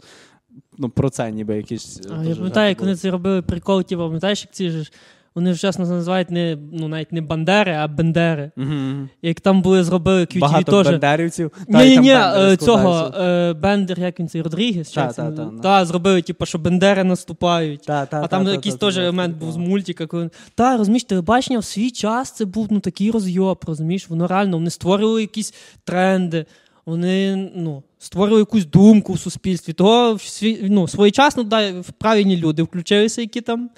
[0.78, 2.00] Ну, про це ніби якісь.
[2.10, 4.92] А, Я пам'ятаю, як вони це робили прикол, типу, пам'ятаєш, як ці ж
[5.36, 8.50] вони вчасно називають не ну навіть не Бандери, а Бендери.
[8.56, 9.08] Mm-hmm.
[9.22, 10.92] Як там були зробили QTV Багато теж.
[10.92, 11.52] бендерівців.
[11.68, 14.90] Ні, ні, ні, е, цього е, Бендер, як він цей Родрігес.
[14.90, 17.82] Та, та, та, та, зробили, типу, що Бендери наступають.
[17.82, 20.06] Та, та, а там та, якийсь теж елемент був з мультика.
[20.06, 20.30] Коли...
[20.54, 24.70] Та, розумієш, телебачення в свій час це був ну, такий розйоб, розумієш, воно реально вони
[24.70, 26.46] створювали якісь тренди.
[26.86, 29.72] Вони ну, створили якусь думку в суспільстві.
[29.72, 30.18] Того
[30.62, 33.70] ну, своєчасно да, правильні люди включилися, які там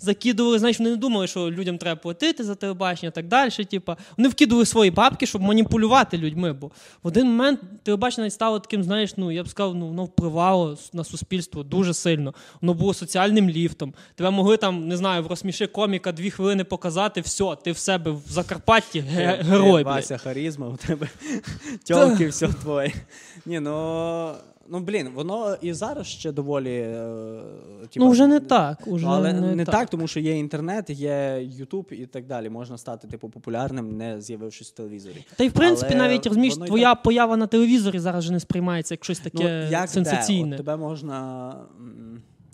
[0.00, 3.50] закидували, знаєш, вони не думали, що людям треба платити за телебачення так далі.
[3.50, 3.96] Типу.
[4.16, 6.52] Вони вкидували свої бабки, щоб маніпулювати людьми.
[6.52, 6.66] Бо
[7.02, 11.04] в один момент телебачення стало таким, знаєш, ну я б сказав, ну воно впливало на
[11.04, 12.34] суспільство дуже сильно.
[12.60, 13.94] Воно було соціальним ліфтом.
[14.14, 18.10] Тебе могли там, не знаю, в розсміши коміка дві хвилини показати, все, ти в себе
[18.10, 19.82] в Закарпатті герой.
[19.82, 21.08] Вася харізма, у тебе
[21.84, 22.92] тьолки, все твоє.
[23.46, 24.34] Ні, ну.
[24.72, 26.74] Ну, блін, воно і зараз ще доволі.
[26.74, 27.40] Е,
[27.90, 28.78] тіпа, ну, вже не так.
[28.86, 29.74] Уже але не, не так.
[29.74, 32.50] так, тому що є інтернет, є Ютуб і так далі.
[32.50, 35.24] Можна стати типу популярним, не з'явившись в телевізорі.
[35.36, 37.02] Та й в принципі, але навіть розумієш, твоя так...
[37.02, 40.56] поява на телевізорі зараз вже не сприймається як щось таке ну, як сенсаційне.
[40.56, 41.54] От тебе можна.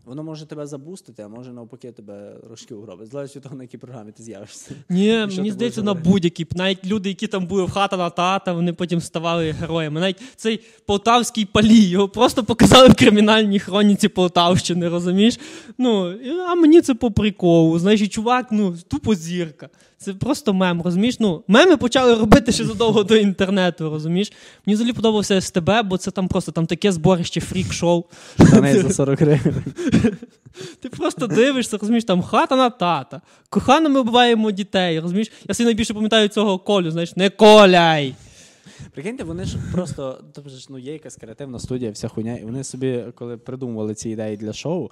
[0.06, 3.10] Воно може тебе забустити, а може навпаки тебе рожки угробить.
[3.10, 4.70] Залежить від того, на якій програмі ти з'явишся.
[4.88, 6.46] Ні, мені здається, на будь-якій.
[6.54, 10.00] Навіть люди, які там були в хата на тата, вони потім ставали героями.
[10.00, 15.38] Навіть цей полтавський палій, його просто показали в кримінальній хроніці Полтавщини, розумієш?
[15.78, 16.14] Ну,
[16.48, 17.78] а мені це по приколу.
[17.78, 19.68] Значить, чувак, ну, тупо зірка.
[19.98, 21.20] Це просто мем, розумієш?
[21.20, 24.32] Ну, Меми почали робити ще задовго до інтернету, розумієш?
[24.66, 28.04] Мені взагалі подобався СТБ, бо це там просто там таке зборище фрік-шоу.
[28.36, 29.64] Та за 40 гривень.
[30.80, 33.20] Ти просто дивишся, розумієш, там хата на тата.
[33.50, 35.32] Кохано ми вбиваємо дітей, розумієш?
[35.48, 38.14] Я собі найбільше пам'ятаю цього колю, знаєш, не коляй.
[38.92, 43.04] Прикиньте, вони ж просто тобто, ну, є якась креативна студія, вся хуйня, і вони собі,
[43.14, 44.90] коли придумували ці ідеї для шоу,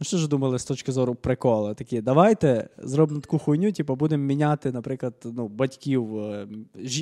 [0.00, 1.74] Ну що ж думали з точки зору прикола?
[1.74, 6.46] Такі, давайте зробимо таку хуйню, типу, будемо міняти, наприклад, ну, батьків, е,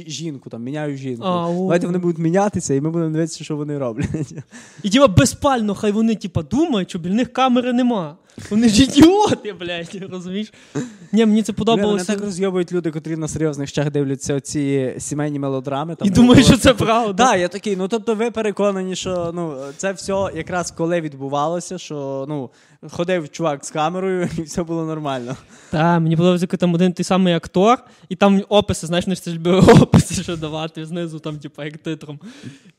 [0.07, 1.25] жінку, там, міняю жінку.
[1.27, 4.35] А, давайте вони будуть мінятися, і ми будемо дивитися, що вони роблять.
[4.83, 8.17] І типа безпально, хай вони типа, думають, що біля них камери нема.
[8.51, 10.53] Вони ж ідіоти, блядь, розумієш?
[11.13, 11.93] Ні, Мені це подобалося.
[11.93, 15.95] Мене так розйобують люди, котрі на серйозних щах дивляться ці сімейні мелодрами.
[15.95, 17.25] Там, І думають, що це правда.
[17.25, 22.25] Так, я такий, ну тобто ви переконані, що ну, це все якраз коли відбувалося, що
[22.29, 22.51] ну,
[22.91, 25.37] ходив чувак з камерою, і все було нормально.
[25.71, 29.61] Так, мені подобається, там один той самий актор, і там описи, знаєш, не ж любили
[29.83, 32.21] описи, що давати знизу, там, типу, як титром.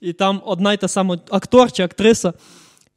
[0.02, 2.34] І там одна й та сама актор чи актриса.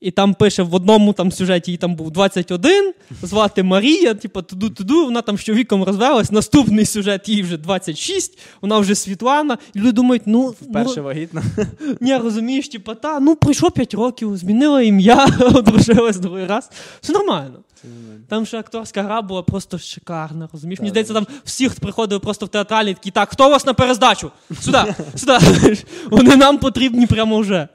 [0.01, 5.05] І там пише в одному там сюжеті їй там був 21, звати Марія, типу, туду-туду,
[5.05, 6.33] вона там з чоловіком розвелась.
[6.33, 9.59] Наступний сюжет їй вже 26, вона вже Світлана.
[9.75, 10.47] І люди думають, ну.
[10.47, 11.43] Вперше ну, вагітна.
[12.01, 16.71] Ні, розумієш, типу, та, ну пройшло 5 років, змінила ім'я, одружилась другий раз.
[17.01, 17.59] Все нормально.
[18.29, 20.49] Там ще акторська гра була просто шикарна.
[20.53, 20.81] розумієш?
[20.81, 24.31] Мені здається, там всіх приходили просто в театралі такі, так, хто у вас на перездачу?
[24.61, 25.39] Сюди, сюди.
[26.11, 27.69] Вони нам потрібні прямо вже.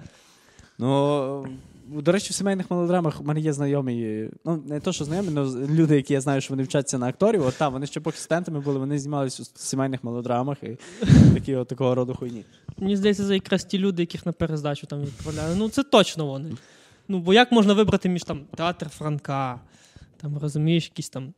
[0.79, 1.45] Ну.
[1.93, 5.67] До речі, в сімейних мелодрамах у мене є знайомі, ну не то, що знайомі, але
[5.67, 7.45] люди, які я знаю, що вони вчаться на акторів.
[7.45, 10.77] От там вони ще поки студентами були, вони знімалися в сімейних мелодрамах і
[11.33, 12.45] такі от такого роду хуйні.
[12.77, 15.55] Мені здається, за якраз ті люди, яких на перездачу там відправляли.
[15.55, 16.51] Ну це точно вони.
[17.07, 19.59] Ну бо як можна вибрати між там театр Франка,
[20.21, 21.33] там розумієш, якісь там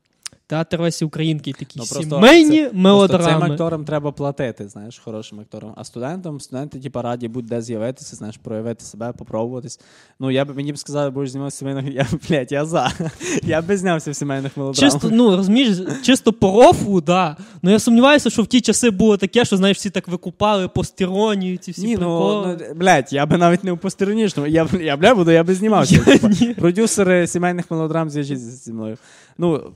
[0.54, 3.46] Театр Лесі Українки такі ну, сімейні це, мелодрами.
[3.46, 5.74] Цим акторам треба платити, знаєш, хорошим акторам.
[5.76, 9.80] А студентам, студенти, типу, раді будь-де з'явитися, знаєш, проявити себе, попробуватись.
[10.20, 11.96] Ну, я б мені б сказали, будеш зніматися в сімейних.
[11.96, 12.92] Я блядь, я за.
[13.44, 14.94] Я б знявся в сімейних мелодрамах.
[14.94, 17.38] Чисто, ну, розумієш, чисто по рофу, да.
[17.62, 21.58] Ну я сумніваюся, що в ті часи було таке, що знаєш, всі так викупали постеронію,
[21.58, 24.48] ці всі Ні, ну, ну, блядь, я би навіть не у постеронічному.
[24.48, 26.20] Я я бля буду, я би знімався.
[26.40, 28.98] Я, продюсери сімейних мелодрам зв'яжіться зі мною.
[29.38, 29.72] Ну,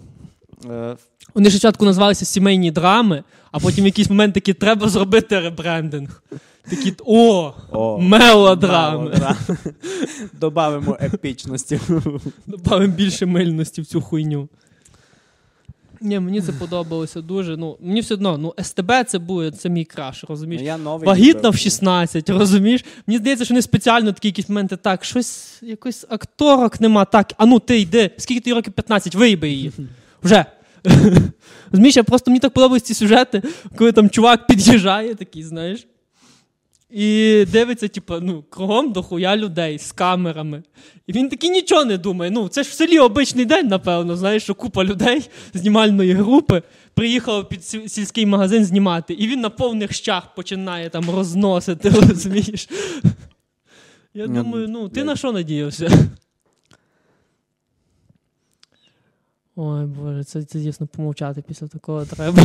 [1.33, 6.23] Вони спочатку називалися сімейні драми, а потім в якийсь момент такі треба зробити ребрендинг.
[6.69, 8.97] Такі о, о мелодрами.
[8.97, 9.35] мелодрами.
[10.33, 11.79] Добавимо епічності.
[12.47, 14.49] Добавимо більше мильності в цю хуйню.
[16.01, 17.57] Ні, мені це подобалося дуже.
[17.57, 20.61] Ну, Мені все одно, ну, СТБ це буде, це мій краш, розумієш?
[20.61, 22.85] Ну, я новий Вагітна в 16, розумієш?
[23.07, 27.45] Мені здається, що вони спеціально такі якісь моменти, так, щось, якось акторок нема, так, а
[27.45, 29.71] ну ти йди, скільки ти років 15, виїби її.
[30.27, 30.45] Вже.
[31.71, 33.43] Розумієш, я просто мені так подобаються ці сюжети,
[33.75, 35.87] коли там чувак під'їжджає, такий, знаєш.
[36.89, 40.63] І дивиться, типу, ну, кругом дохуя людей з камерами.
[41.07, 42.31] І він такий нічого не думає.
[42.31, 46.61] Ну, це ж в селі обичний день, напевно, знаєш, що купа людей знімальної групи
[46.93, 49.13] приїхала під сільський магазин знімати.
[49.13, 52.69] І він на повних щах починає там розносити, розумієш?
[54.13, 55.89] Я думаю, ну, ти на що надіявся?
[59.59, 62.43] Ой, Боже, це, це звісно, помовчати після такого треба.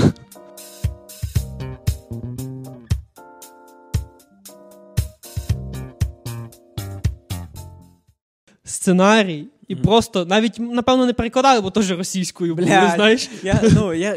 [8.83, 9.47] Сценарій.
[9.69, 9.83] І mm.
[9.83, 13.31] просто навіть, напевно, не перекладали, бо теж російською було, знаєш.
[13.43, 14.17] Я ну, я,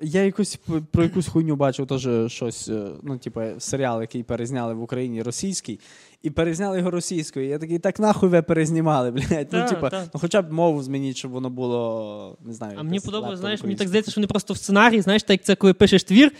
[0.00, 0.58] я якусь
[0.90, 5.80] про якусь хуйню бачив теж щось, е, ну, типу, серіал, який перезняли в Україні російський,
[6.22, 7.48] і перезняли його російською.
[7.48, 9.48] Я такий, так нахуй ви перезнімали, блядь.
[9.52, 12.36] Ну, типу, ну, хоча б мову змініть, щоб воно було.
[12.44, 12.76] не знаю.
[12.78, 15.42] А мені подобається, знаєш, мені так здається, що вони просто в сценарії, знаєш, так як
[15.42, 16.32] це коли пишеш твір,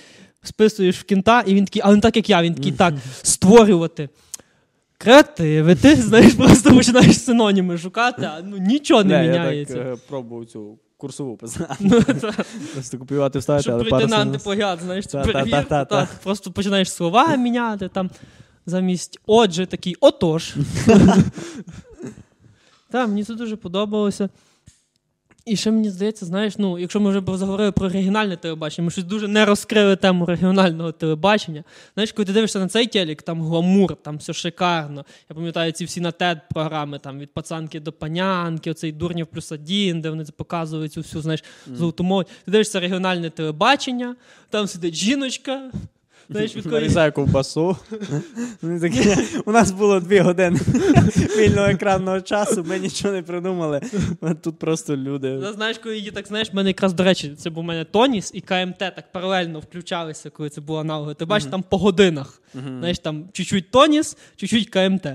[0.43, 4.09] списуєш в кінта, і він такий, а не так, як я, він такий так, створювати.
[5.03, 9.79] Креативи, ти знаєш, просто починаєш синоніми шукати, а ну нічого не, не міняється.
[9.79, 11.39] Я так е, пробую цю курсову.
[11.81, 12.03] Ну,
[12.75, 15.05] просто копіювати вставити, але прийти на антиплагіат, знаєш,
[16.23, 18.11] просто починаєш слова міняти там
[18.67, 20.55] замість отже, такий отож.
[22.91, 24.29] Так, мені це дуже подобалося.
[25.45, 29.05] І ще мені здається, знаєш, ну, якщо ми вже заговорили про регіональне телебачення, ми щось
[29.05, 31.65] дуже не розкрили тему регіонального телебачення.
[31.95, 35.05] Знаєш, коли ти дивишся на цей телек, там гламур, там все шикарно.
[35.31, 39.53] Я пам'ятаю ці всі на тед програми там від пацанки до панянки, оцей дурнів плюс
[39.53, 42.29] один, де вони показують цю всю знаєш, золоту молодь.
[42.45, 44.17] Ти дивишся регіональне телебачення,
[44.51, 45.71] там сидить жіночка.
[46.33, 47.77] Знаєш, від Нарізаю ковбасу.
[49.45, 50.61] У нас було дві години
[51.39, 53.81] вільного екранного часу, ми нічого не придумали.
[54.43, 55.39] Тут просто люди.
[55.43, 57.85] Ну, знаєш, коли її так знаєш, в мене якраз, до речі, це був у мене
[57.85, 61.15] Тоніс і КМТ так паралельно включалися, коли це було аналоги.
[61.15, 62.43] Ти бачиш, там по годинах.
[62.55, 65.07] Знаєш, там чуть-чуть Тоніс, чуть-чуть КМТ.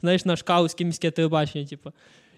[0.00, 1.92] Знаєш, наш каузьке міське телебачення, типу.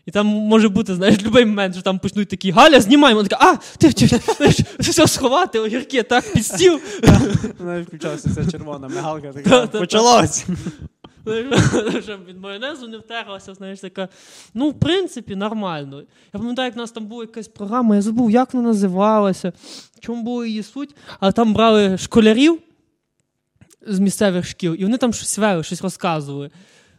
[0.06, 3.18] І там може бути, знаєш, будь-який момент, що там почнуть такі Галя, знімаємо.
[3.18, 6.80] Вона така, а, ти знаєш, все сховати, огірки, так, під стіл.
[7.58, 10.46] Вона включалася ця червона мигалка, така, почалось.
[12.28, 14.08] Від майонезу не втерлася, знаєш, така.
[14.54, 16.02] Ну, в принципі, нормально.
[16.34, 19.52] Я пам'ятаю, як в нас там була якась програма, я забув, як вона називалася,
[19.96, 22.58] в чому була її суть, але там брали школярів
[23.86, 26.50] з місцевих шкіл, і вони там щось вели, щось розказували.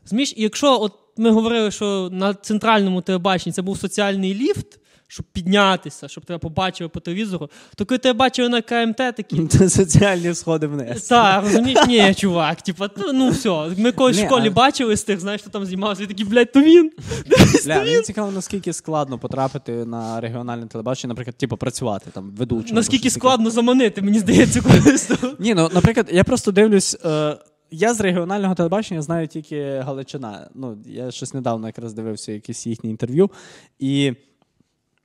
[0.06, 5.25] Зміш, і якщо от ми говорили, що на центральному телебаченні це був соціальний ліфт, щоб
[5.34, 9.47] піднятися, щоб тебе побачили по телевізору, то коли тебе бачили на КМТ, такі.
[9.49, 11.03] Це соціальні сходи вниз.
[11.03, 12.62] Так, розумієш, ні, чувак.
[12.62, 13.69] Типа, ну все.
[13.77, 14.51] Ми колись в школі а...
[14.51, 16.91] бачили з тих, знаєш, що там знімався, і такі, блядь, то він.
[17.65, 22.75] Бля, Мені цікаво, наскільки складно потрапити на регіональне телебачення, наприклад, типу, працювати там, ведучим.
[22.75, 25.12] Наскільки складно заманити, мені здається, колись.
[25.39, 26.97] Ні, ну, наприклад, я просто дивлюсь.
[27.06, 27.38] Е...
[27.71, 30.49] Я з регіонального телебачення знаю тільки Галичина.
[30.56, 33.30] Ну, Я щось недавно якраз дивився якісь їхні інтерв'ю.
[33.80, 34.13] І,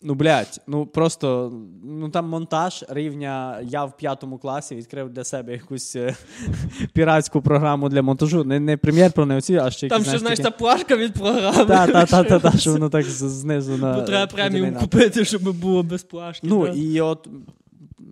[0.03, 1.53] ну, блядь, ну просто
[1.85, 3.61] ну там монтаж рівня.
[3.63, 6.17] Я в п'ятому класі відкрив для себе якусь е,
[6.93, 8.45] піратську програму для монтажу.
[8.45, 11.65] Не не прем'єр про не оці, а ще Там ще, знаєш, та плашка від програми.
[11.65, 13.95] Так, так, так, так, що воно так знизу на.
[13.95, 16.47] Бо треба преміум купити, щоб було без плашки.
[16.47, 17.29] Ну, і от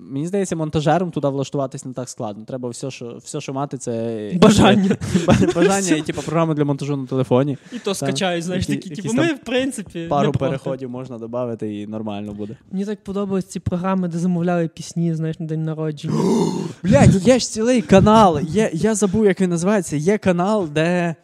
[0.02, 2.44] Мені здається, монтажером туди влаштуватись не так складно.
[2.44, 4.96] Треба все, що все, що мати, це бажання
[5.54, 7.58] Бажання і типу, програма для монтажу на телефоні.
[7.72, 8.90] І то скачають, знаєш, такі.
[8.90, 12.56] Типу, ми, в принципі, пару переходів можна додати і нормально буде.
[12.72, 16.14] Мені так подобаються ці програми, де замовляли пісні, знаєш, на день народження.
[16.82, 18.40] Блядь, є ж цілий канал.
[18.40, 19.96] Є, Я забув, як він називається.
[19.96, 21.14] Є канал, де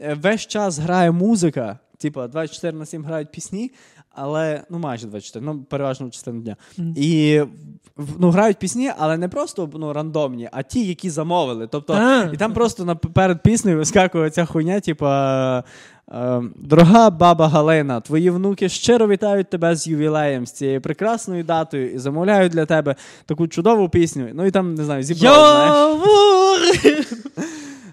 [0.00, 1.78] е, весь час грає музика.
[1.98, 3.70] Типа 24 на 7 грають пісні,
[4.16, 6.56] але ну майже 24, ну переважно частину дня.
[6.78, 6.92] Mm.
[6.96, 7.42] І
[8.18, 11.66] ну, грають пісні, але не просто ну, рандомні, а ті, які замовили.
[11.66, 12.30] Тобто, а.
[12.32, 15.64] І там просто на, перед піснею вискакує ця хуйня, типа.
[16.12, 21.92] Е, дорога баба Галина, твої внуки щиро вітають тебе з ювілеєм, з цією прекрасною датою
[21.92, 22.94] і замовляють для тебе
[23.26, 24.28] таку чудову пісню.
[24.34, 25.18] Ну і там, не знаю, знаєш.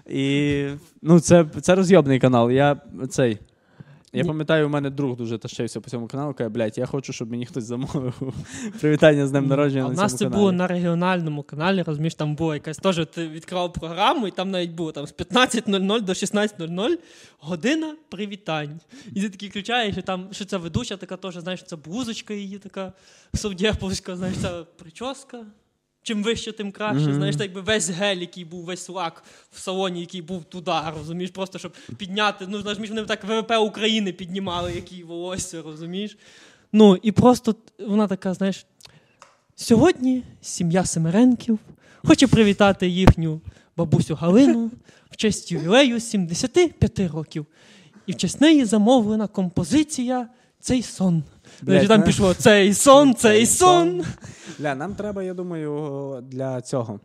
[0.06, 0.64] І
[1.02, 2.50] ну, це це розйобний канал.
[2.50, 2.76] Я
[3.10, 3.38] цей.
[4.14, 7.30] Я пам'ятаю, у мене друг дуже тащився по цьому каналу, каже, блядь, я хочу, щоб
[7.30, 8.32] мені хтось замовив
[8.80, 9.84] привітання з днем народження.
[9.84, 10.38] А на У нас це каналі.
[10.38, 14.70] було на регіональному каналі, розумієш, там було якась теж ти відкривав програму, і там навіть
[14.70, 16.98] було там з 15.00 до 16.00
[17.38, 18.80] година привітань.
[19.14, 22.58] І ти такий включаєш, і там що це ведуча, така теж, знаєш, це блузочка її
[22.58, 22.92] така
[23.34, 25.44] совдєповська, знаєш, ця прическа
[26.04, 27.06] чим вище, тим краще.
[27.06, 27.14] Mm-hmm.
[27.14, 31.30] Знаєш, так якби весь гель, який був весь лак в салоні, який був туди, розумієш,
[31.30, 32.46] просто щоб підняти.
[32.48, 36.18] Ну, знаєш, вони так ВВП України піднімали, які волосся, розумієш.
[36.72, 38.66] Ну, і просто вона така, знаєш.
[39.56, 41.58] Сьогодні сім'я Семеренків
[42.04, 43.40] хоче привітати їхню
[43.76, 44.70] бабусю Галину
[45.10, 47.46] в честь ювілею 75 років.
[48.06, 50.28] І в честь неї замовлена композиція
[50.64, 51.22] Цей сон.
[51.62, 54.02] Блядь, там ну- пішло цей сон, цей сон.
[54.58, 57.00] Бля, нам треба, я думаю, для цього.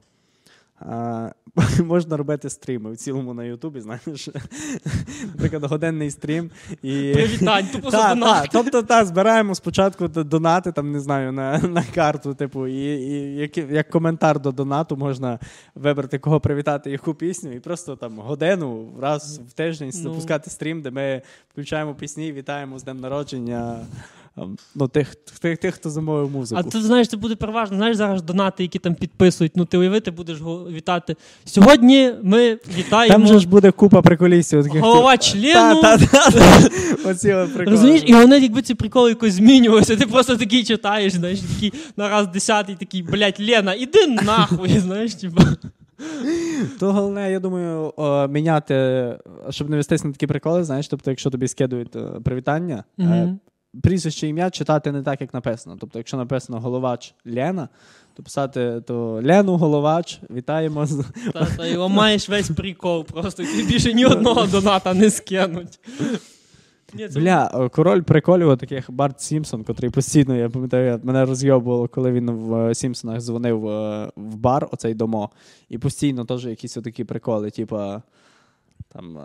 [0.79, 1.29] А,
[1.83, 4.29] можна робити стріми в цілому на Ютубі, знаєш.
[5.25, 6.51] Наприклад, годинний стрім.
[6.83, 7.11] І...
[7.13, 8.49] Привітань, тупо за донат.
[8.51, 13.57] тобто, та, збираємо спочатку донати, там, не знаю, на, на карту, типу, і, і як,
[13.57, 15.39] як коментар до донату можна
[15.75, 20.01] вибрати, кого привітати, яку пісню, і просто там годину раз в тиждень Ну.
[20.01, 23.79] запускати стрім, де ми включаємо пісні, вітаємо з днем народження
[24.75, 26.61] ну, тих, тих, тих, хто замовив музику.
[26.65, 27.77] А ти знаєш, це буде переважно.
[27.77, 29.51] Знаєш зараз донати, які там підписують.
[29.55, 30.37] Ну ти уяви, ти будеш
[30.71, 31.15] вітати.
[31.45, 33.13] Сьогодні ми вітаємо.
[33.13, 34.63] Там же ж буде купа приколістів.
[34.63, 35.81] Таких, Голова типу, члену.
[35.81, 36.69] Та, та, та.
[37.09, 37.65] Оці приколи.
[37.65, 42.09] Розумієш, і вони, якби ці приколи якось змінювалися, ти просто такий читаєш, знаєш, такий на
[42.09, 45.43] раз десятий, такий, блядь, Лена, іди нахуй, знаєш, типа.
[46.79, 49.05] То головне, я думаю, о, міняти,
[49.49, 53.39] щоб не вестись на такі приколи, знаєш, тобто, якщо тобі скидують е, привітання, Мгм.
[53.83, 55.77] Прізвище ім'я читати не так, як написано.
[55.79, 57.69] Тобто, якщо написано головач Лена,
[58.13, 60.87] то писати то Лену головач, вітаємо
[61.33, 65.79] Та, та, і ламаєш весь прикол, просто тобі більше ні одного доната не скинуть.
[67.15, 72.69] Бля, король приколів таких Барт Сімпсон, котрий постійно, я пам'ятаю, мене розйобувало, коли він в
[72.69, 75.29] е, Сімпсонах дзвонив е, в бар, оцей домо,
[75.69, 78.01] і постійно теж якісь отакі приколи, типа
[78.93, 79.17] там.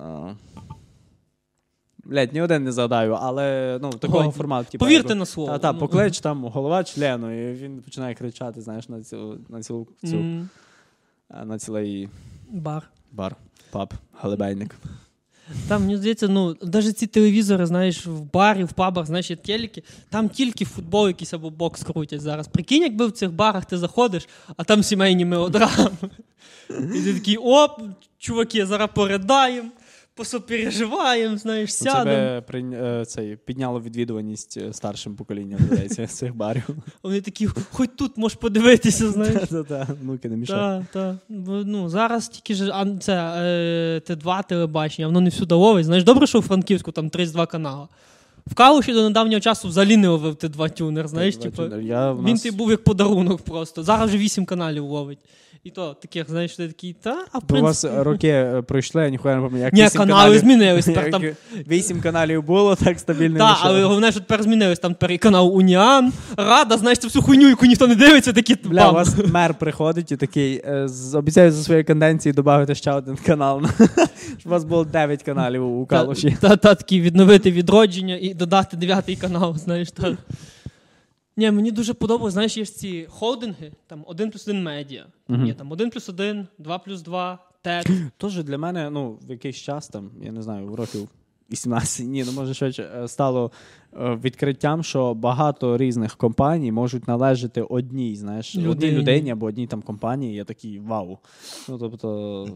[2.05, 4.71] Блядь, ні один не згадаю, але ну, такого Ой, формату.
[4.73, 5.53] Типа, Повірте на слово.
[5.53, 5.79] Та, та, Ну.
[5.79, 10.49] поклич там головач Лену, і він починає кричати, знаєш, на цю, на цю, М,
[11.31, 12.09] е, на цілий
[12.51, 12.83] Бар.
[13.12, 13.37] бар,
[13.71, 14.77] паб, галебейник.
[15.69, 19.83] Там, мені здається, ну, навіть ці телевізори, знаєш, в барі, в пабах, знаєш, є телеки,
[20.11, 22.49] там тільки футбол якийсь або бокс крутять зараз.
[22.49, 25.90] Прикинь, якби в цих барах ти заходиш, а там сімейні мелодрами.
[26.71, 27.81] І ти такий, оп,
[28.19, 29.69] чуваки, зараз поридаємо,
[30.14, 32.05] посопереживаємо, знаєш, Це сядемо.
[32.05, 36.68] би прийня- е, підняло відвідуваність е, старшим поколінням здається, цих барів.
[37.03, 39.35] Вони такі, хоч тут можеш подивитися, знаєш.
[39.50, 41.16] Та-та-та, не так.
[41.29, 45.85] Ну, зараз тільки ж а, це е, Т2 телебачення, воно не всюди ловить.
[45.85, 47.87] Знаєш, добре, що у Франківську там 32 канали.
[48.46, 51.62] В Калуші до недавнього часу взагалі не ловив Т2 тюнер, знаєш, типу,
[52.14, 53.83] він нас- ти був як подарунок просто.
[53.83, 55.18] Зараз вже 8 каналів ловить.
[55.64, 59.03] І то таких, знаєш, ти такий, та, а в Бо у вас роки е, пройшли,
[59.03, 59.85] я ніхуя не пам'ятаю.
[59.85, 60.85] Ні, канали змінились.
[60.85, 61.22] Тепер там
[61.68, 63.38] Вісім каналів було, так стабільно.
[63.38, 64.79] Так, але головне, що тепер змінилось.
[64.79, 68.55] Там тепер і канал Уніан, Рада, знаєш, цю всю хуйню, яку ніхто не дивиться, такі
[68.64, 73.16] Бля, у вас мер приходить і такий, е, обіцяю за своєю канденції додати ще один
[73.16, 73.62] канал.
[74.38, 76.37] Щоб у вас було 9 каналів у Калуші.
[76.40, 79.90] Та, та, та такі відновити відродження і додати дев'ятий канал, знаєш.
[79.90, 80.16] Та.
[81.37, 85.07] Ні, мені дуже подобалось, знаєш, є ж ці холдинги, там 1 плюс 1 медіа.
[85.29, 85.47] Мгм.
[85.47, 87.87] Є там 1 плюс 1, 2 плюс 2, ТЕД.
[88.16, 91.09] Тож для мене, ну, в якийсь час там, я не знаю, в років
[91.51, 93.51] 18, ні, ну може швидше е, стало
[93.92, 98.99] е, відкриттям, що багато різних компаній можуть належати одній, знаєш, одній Людині.
[98.99, 100.35] людині або одній там компанії.
[100.35, 101.18] Я такий вау.
[101.68, 102.49] Ну, тобто.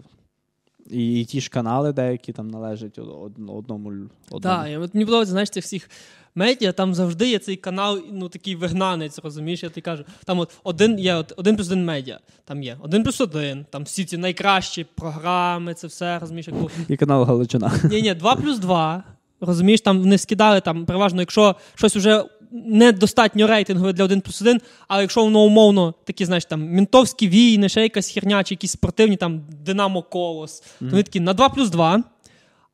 [0.90, 3.88] І, і ті ж канали деякі там належать од- од- одному.
[4.30, 4.40] одному.
[4.40, 5.90] Так, і от мені подобається, знаєш, цих всіх
[6.34, 10.04] медіа, там завжди є цей канал, ну такий вигнанець, розумієш, я тобі кажу.
[10.24, 13.82] Там от один є от, 1 плюс 1 медіа, там є 1 плюс 1, там
[13.84, 16.56] всі ці найкращі програми, це все, розумієш, як.
[16.88, 17.72] І канал Галичина.
[17.90, 19.02] Ні, ні, 2 плюс 2.
[19.40, 24.60] Розумієш, там вони скидали там, переважно, якщо щось вже недостатньо рейтингове для 1 плюс 1,
[24.88, 29.16] але якщо воно умовно такі, знаєш, там мінтовські війни, ще якась херня, чи якісь спортивні,
[29.16, 32.02] там Динамо Колос, то вони такі на 2 плюс 2.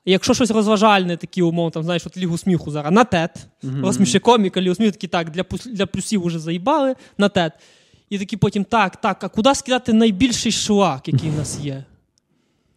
[0.07, 3.47] Якщо щось розважальне, такі умовно, там, знаєш, от Лігу сміху зараз на тет,
[3.83, 7.53] розсміши коміка, Лігу сміху, такі так, для, для плюсів уже заїбали на тет.
[8.11, 11.85] І такі потім, так, так, а куди скидати найбільший шлак, який в нас є?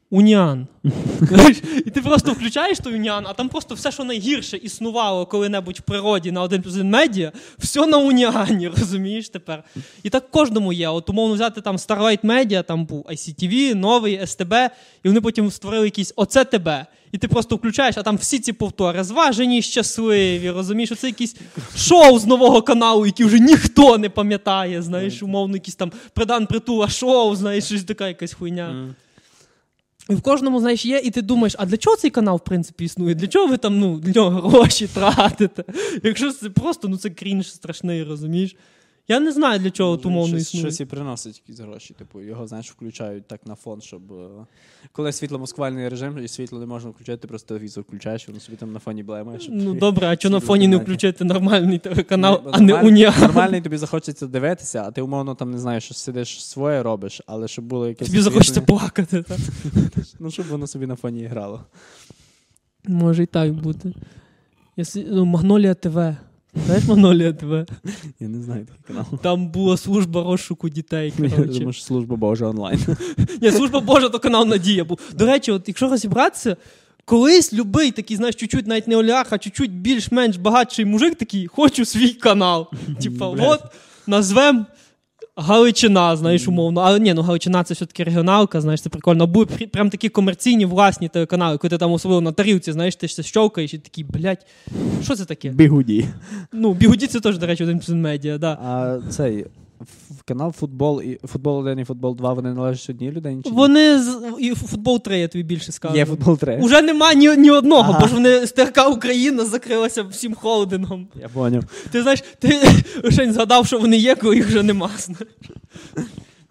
[0.10, 0.68] Уніан.
[1.86, 5.82] І ти просто включаєш той уніан, а там просто все, що найгірше існувало коли-небудь в
[5.82, 9.64] природі на 1 плюс 1 медіа, все на уніані, розумієш тепер.
[10.04, 10.90] І так кожному є.
[10.90, 14.54] От умовно взяти там Starlight Media, там був ICTV, новий СТБ,
[15.04, 16.86] і вони потім створили якийсь оце тебе.
[17.12, 21.36] І ти просто включаєш, а там всі ці повтори зважені, щасливі, розумієш, оце якісь
[21.78, 26.90] шоу з нового каналу, які вже ніхто не пам'ятає, знаєш, умовно, якісь там придан притула
[26.90, 28.96] шоу, знаєш, щось така якась хуйня.
[30.10, 32.86] І в кожному, знаєш, є, і ти думаєш, а для чого цей канал, в принципі,
[32.86, 33.16] існує?
[33.16, 35.64] Для чого ви там ну, для нього гроші тратите?
[36.04, 38.56] Якщо це просто, ну це крінж страшний, розумієш?
[39.10, 40.66] Я не знаю, для чого ту мовну існує.
[40.66, 41.94] щось і приносить якісь гроші.
[41.94, 44.12] Типу, його, знаєш, включають так на фон, щоб.
[44.12, 44.28] е,
[44.92, 48.72] Коли світло-москвальний режим і світло не можна включати, ти просто телевізор включаєш, воно собі там
[48.74, 49.40] на фоні блемає.
[49.40, 53.14] щоб Ну добре, а чого на фоні не включити нормальний телеканал, а не уніан?
[53.22, 57.48] Нормальний тобі захочеться дивитися, а ти умовно там не знаєш, що сидиш своє робиш, але
[57.48, 58.08] щоб було якесь.
[58.08, 59.24] Тобі захочеться плакати.
[59.24, 59.38] Так?
[60.20, 61.62] Ну, щоб воно собі на фоні грало.
[62.88, 63.94] Може і так бути.
[64.96, 66.16] Ну, Магнолія ТВ.
[66.66, 67.52] Знаєш Манолія ТВ?
[68.20, 69.06] Я не знаю такий канал.
[69.24, 71.14] Там була служба розшуку дітей.
[71.20, 72.80] Я думаю, що служба Божа онлайн.
[73.42, 75.00] Ні, служба Божа, то канал Надія був.
[75.14, 76.58] До речі, от якщо розібратися,
[77.06, 81.86] колись любий такий, знаєш, чуть-чуть навіть не олігарх, а чуть-чуть більш-менш багатший мужик такий, хочу
[81.86, 82.68] свій канал.
[83.02, 83.62] Типа, от
[84.08, 84.66] назвем.
[85.40, 86.82] Галичина, знаєш, умовно.
[86.82, 89.28] Але ні, ну Галичина це все-таки регіоналка, знаєш, це прикольно.
[89.28, 93.24] Були прям такі комерційні власні телеканали, коли ти там особливо на тарілці, знаєш, ти ще
[93.24, 94.46] щовкаєш і такий, блядь,
[95.04, 95.50] що це таке?
[95.50, 96.06] Бігуді.
[96.54, 98.52] Ну, бігуді це теж, до речі, один плюс медіа, да.
[98.52, 99.46] А цей
[100.26, 103.42] канал футбол і футбол 1 і футбол 2 вони належать одній людині?
[103.44, 103.56] Чи ні?
[103.56, 105.96] Вони з і футбол 3, я тобі більше скажу.
[105.96, 106.60] Є футбол 3.
[106.64, 108.00] Уже нема ні, ні одного, Ага.
[108.02, 111.08] бо ж вони СТРК Україна закрилася всім холдингом.
[111.22, 111.64] Я поняв.
[111.92, 112.62] Ти знаєш, ти
[113.12, 114.90] ще згадав, що вони є, коли їх вже нема.
[114.98, 115.28] знаєш.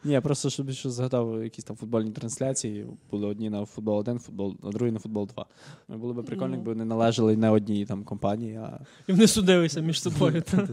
[0.05, 2.87] Ні, я просто щоб що згадав якісь там футбольні трансляції.
[3.11, 5.47] Були одні на футбол 1, футбол, а другі на футбол 2.
[5.89, 6.55] Ну, Було б прикольно, Ну.
[6.55, 10.43] якби вони належали не одній там компанії, а І вони судилися між собою.
[10.51, 10.68] та.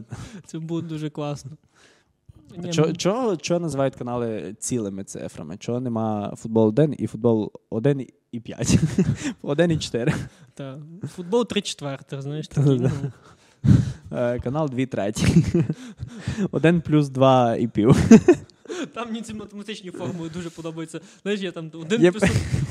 [0.46, 1.52] Це було дуже класно.
[2.58, 5.58] Ні, Чого ну, чо, чо називають канали цілими цифрами?
[5.58, 8.80] Чого нема футбол 1 і футбол 1 і 5?
[9.42, 10.14] 1 і 4.
[10.54, 10.80] та.
[11.16, 12.80] Футбол 3 четвертих, знаєш, такий.
[12.80, 12.92] ну.
[14.12, 15.26] Е, Канал 2 треті.
[16.52, 17.96] 1 плюс 2 і пів.
[18.94, 21.00] Там мені ці математичні формули дуже подобаються.
[21.24, 22.24] Знаєш, я там 1 Є- плюс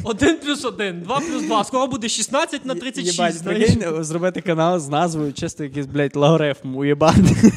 [0.05, 3.71] 1 плюс 1, 2 плюс 2, скоро буде 16 на 36, Єбать, знаєш.
[3.75, 7.53] прикинь, зробити канал з назвою чисто якийсь, блядь, логарифм уєбати.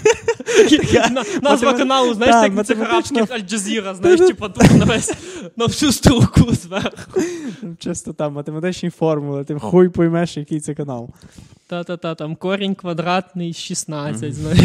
[1.11, 5.13] На- Назва каналу, знаєш, як на цих арабських Аль-Джазіра, знаєш, типа тут на весь
[5.57, 7.21] на всю струку зверху.
[7.79, 11.09] Чисто там математичні формули, ти хуй поймеш, який це канал.
[11.67, 14.59] Та-та-та, там корінь квадратний 16, знаєш.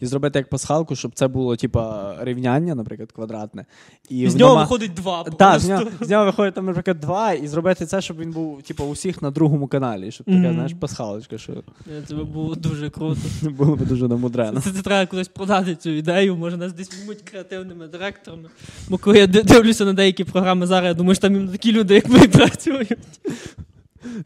[0.00, 3.66] І зробити як пасхалку, щоб це було, типа, рівняння, наприклад, квадратне.
[4.08, 5.24] І з воно нього виходить два.
[5.24, 8.62] Так, з нього, з нього виходить там, наприклад, два, і зробити це, щоб він був,
[8.62, 10.10] типу, у всіх на другому каналі.
[10.10, 10.54] Щоб така, Мгм.
[10.54, 13.20] знаєш, пасхалочка, що Е, Це би було дуже круто.
[13.50, 14.60] було б дуже намудрено.
[14.60, 18.48] Це, це треба кудись продати цю ідею, може нас десь візьмуть креативними директорами.
[18.88, 22.08] Бо коли я дивлюся на деякі програми зараз, я думаю, що там такі люди, як
[22.08, 22.98] ми працюють.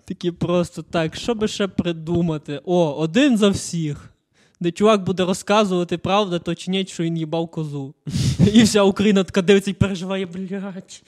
[0.05, 2.61] Такі просто так, що би ще придумати?
[2.65, 4.10] О, один за всіх.
[4.61, 7.95] Де чувак буде розказувати, правда, то чи ні, що він їбав козу.
[8.55, 11.03] І вся Україна така дивиться і переживає, блядь.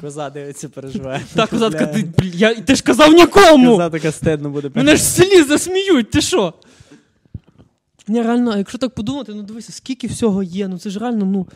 [0.00, 1.22] Коза дивиться, переживає.
[1.34, 3.70] Так, коза така, ти, бля, ти ж казав нікому!
[3.70, 4.70] Коза така стидно буде.
[4.74, 6.54] Мене ж в селі засміють, ти що?
[8.08, 11.24] Ні, реально, а якщо так подумати, ну дивися, скільки всього є, ну це ж реально,
[11.24, 11.46] ну.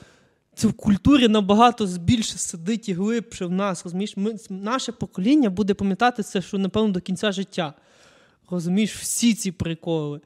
[0.54, 3.84] Це в культурі набагато більше сидить і глибше в нас.
[3.84, 7.74] Розумієш, ми, наше покоління буде пам'ятати це, що напевно до кінця життя.
[8.50, 10.20] Розумієш, всі ці приколи.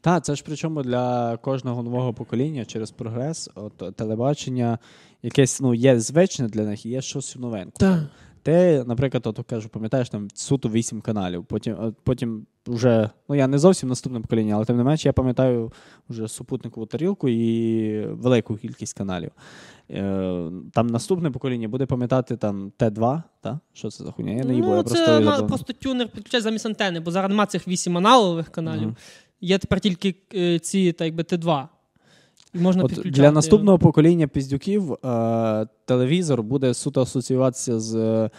[0.00, 4.78] Так, це ж причому для кожного нового покоління через прогрес, от телебачення
[5.22, 7.72] якесь ну, є звичне для них і є щось новеньке.
[7.76, 8.00] Так.
[8.42, 11.44] Ти, наприклад, от кажу, пам'ятаєш там суто вісім каналів.
[11.44, 15.72] Потім, потім вже, ну я не зовсім наступне покоління, але тим не менше я пам'ятаю
[16.08, 19.30] вже супутникову тарілку і велику кількість каналів.
[19.90, 23.60] Е, Там наступне покоління буде пам'ятати там Т2, та?
[23.72, 24.32] Що це за хуйня?
[24.32, 25.48] Я не їбу, ну, я це просто забув.
[25.48, 28.82] просто тюнер підключає замість антени, бо зараз нема цих вісім аналогових каналів.
[28.82, 28.96] Мгм.
[29.40, 31.66] Є тепер тільки е, ці, так якби Т2.
[32.54, 33.20] І можна От підключати.
[33.20, 34.98] для наступного покоління піздюків е,
[35.84, 38.30] телевізор буде суто асоціюватися з.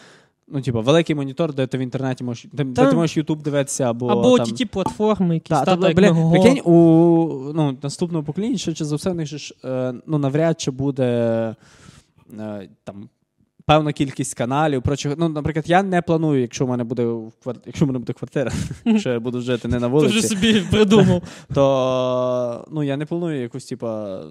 [0.49, 3.89] Ну, типу, великий монітор, де ти в інтернеті можеш, де, де ти можеш YouTube дивитися,
[3.89, 4.07] або.
[4.07, 4.45] Або там...
[4.45, 6.71] ті платформи, якісь Та, та, як бля, прикинь, у
[7.55, 11.05] ну, наступного покоління, ще за все, них ж, е, ну, навряд чи буде
[12.39, 13.09] е, там.
[13.67, 14.81] Певна кількість каналів.
[14.81, 15.15] Прочого.
[15.17, 18.13] Ну, наприклад, я не планую, якщо в мене буде в квар- якщо в мене буде
[18.13, 18.51] квартира,
[18.85, 21.21] якщо я буду жити не на Ти вже собі придумав.
[21.53, 24.21] то ну, я не планую якусь, типа,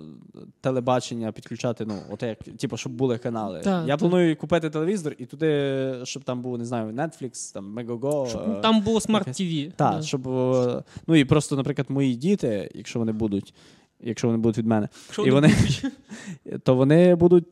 [0.60, 3.60] телебачення підключати, ну, от як, типу, щоб були канали.
[3.60, 3.98] Так, я так.
[3.98, 8.28] планую купити телевізор і туди, щоб там був, не знаю, Netflix, там Megogo.
[8.28, 9.72] Щоб е, там було Smart якась- TV.
[9.76, 10.02] так, да.
[10.02, 10.22] щоб.
[11.06, 13.54] Ну і просто, наприклад, мої діти, якщо вони будуть,
[14.00, 14.88] якщо вони будуть від мене,
[15.26, 15.54] і вони-
[16.62, 17.46] то вони будуть.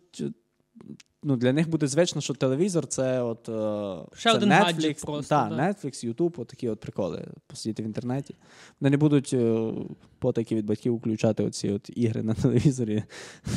[1.27, 5.29] Ну, для них буде звично, що телевізор це от е, Ще це один Netflix, просто,
[5.29, 5.57] Та, да.
[5.57, 8.35] Netflix, YouTube, от такі от приколи посидіти в інтернеті.
[8.81, 9.72] Вони не будуть е,
[10.18, 13.03] потаки від батьків включати оці от ігри на телевізорі.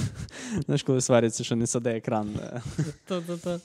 [0.66, 2.30] Знаєш, коли сваряться, що не саде екран.
[3.06, 3.60] Та-та-та.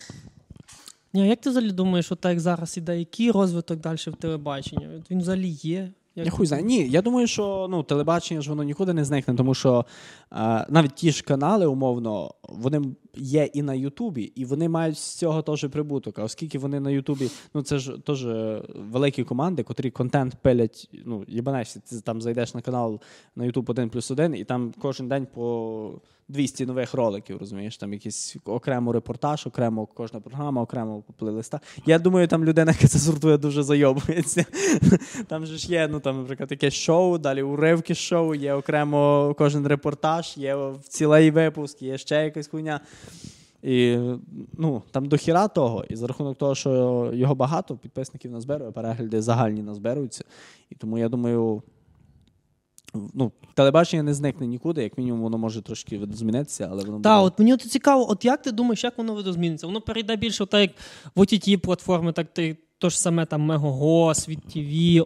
[1.12, 4.88] Ні, як ти взагалі думаєш, от так зараз іде, який розвиток далі в телебаченні?
[5.10, 5.90] Він взагалі є?
[6.14, 6.64] Я хуй знаю.
[6.64, 9.86] Ні, я думаю, що ну, телебачення ж воно нікуди не зникне, тому що
[10.32, 12.82] е, навіть ті ж канали, умовно, вони
[13.14, 16.18] є і на Ютубі, і вони мають з цього теж прибуток.
[16.18, 18.26] А оскільки вони на Ютубі, ну це ж теж
[18.74, 23.00] великі команди, котрі контент пилять, ну, їбанешся, ти там зайдеш на канал
[23.36, 26.00] на Ютуб 1 плюс 1, і там кожен день по
[26.32, 31.60] 200 нових роликів, розумієш, там якийсь окремо репортаж, окремо кожна програма, окремо плейлиста.
[31.86, 34.44] Я думаю, там людина, яка це сортує, дуже зайобується.
[35.28, 39.66] Там же ж є, ну там, наприклад, якесь шоу, далі уривки шоу, є окремо кожен
[39.66, 42.80] репортаж, є цілий випуск, є ще якась хуйня.
[43.62, 43.98] І
[44.52, 49.22] ну, там до хіра того, і за рахунок того, що його багато, підписників назберує, перегляди
[49.22, 50.24] загальні назберуються.
[50.70, 51.62] І тому я думаю,
[53.14, 57.26] ну, телебачення не зникне нікуди, як мінімум, воно може трошки змінитися, але воно Так, буде...
[57.26, 59.66] от мені от цікаво, от як ти думаєш, як воно видозміниться?
[59.66, 60.70] Воно перейде більше так, як
[61.14, 62.56] в OTT платформи, так ти.
[62.78, 64.58] То ж саме там Мегого, Світ ТВ,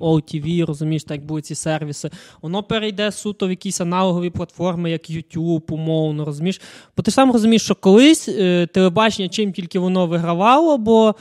[0.05, 2.11] OTV, розумієш, так як будуть ці сервіси.
[2.43, 6.61] Воно перейде суто в якісь аналогові платформи, як YouTube, умовно, розумієш.
[6.97, 11.15] Бо ти ж сам розумієш, що колись е, телебачення, чим тільки воно вигравало, бо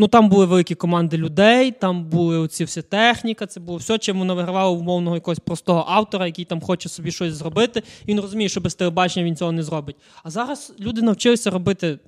[0.00, 4.18] ну там були великі команди людей, там були оці всі техніка, це було все, чим
[4.18, 7.82] воно вигравало умовного якогось простого автора, який там хоче собі щось зробити.
[8.06, 9.96] І він розуміє, що без телебачення він цього не зробить.
[10.22, 11.98] А зараз люди навчилися робити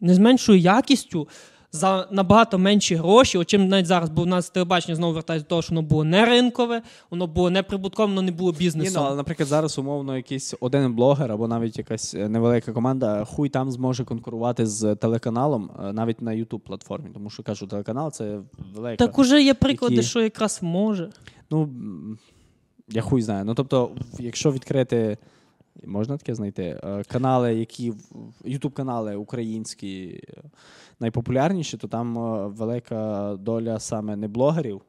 [0.00, 1.28] не з меншою якістю.
[1.74, 5.48] За набагато менші гроші, от чим навіть зараз, бо в нас телебачення знову вертається до
[5.48, 8.92] того, що воно було не ринкове, воно було не прибуткове, воно не було бізнесом.
[8.92, 13.24] Ні, ну, але, наприклад, зараз умовно якийсь один блогер або навіть якась е, невелика команда,
[13.24, 17.10] хуй там зможе конкурувати з телеканалом е, навіть на youtube платформі.
[17.14, 18.38] Тому що кажу, телеканал це
[18.74, 19.06] велика.
[19.06, 21.10] Так уже є приклади, які- що якраз може.
[21.50, 21.68] Ну
[22.88, 23.44] я хуй знаю.
[23.44, 25.18] Ну тобто, якщо відкрити.
[25.84, 26.80] Можна таке знайти?
[26.84, 27.96] Е, Канали, які в-
[28.44, 30.42] youtube канали українські е,
[31.00, 34.80] найпопулярніші, то там е, велика доля саме не блогерів,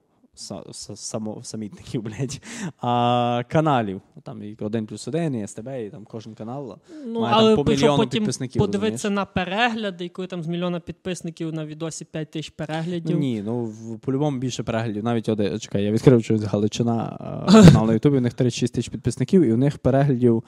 [0.95, 2.41] само, самітників, блядь,
[2.81, 4.01] а каналів.
[4.23, 6.77] Там і 1 плюс 1, і СТБ, і там кожен канал.
[7.05, 10.47] Ну, Має але там по мільйону потім підписників, подивитися на перегляди, і коли там з
[10.47, 13.15] мільйона підписників на відосі 5 тисяч переглядів.
[13.15, 15.03] Ну, ні, ну по-любому більше переглядів.
[15.03, 17.17] Навіть один, чекай, я відкрив щось Галичина
[17.51, 20.43] канал на Ютубі, у них 36 тисяч підписників, і у них переглядів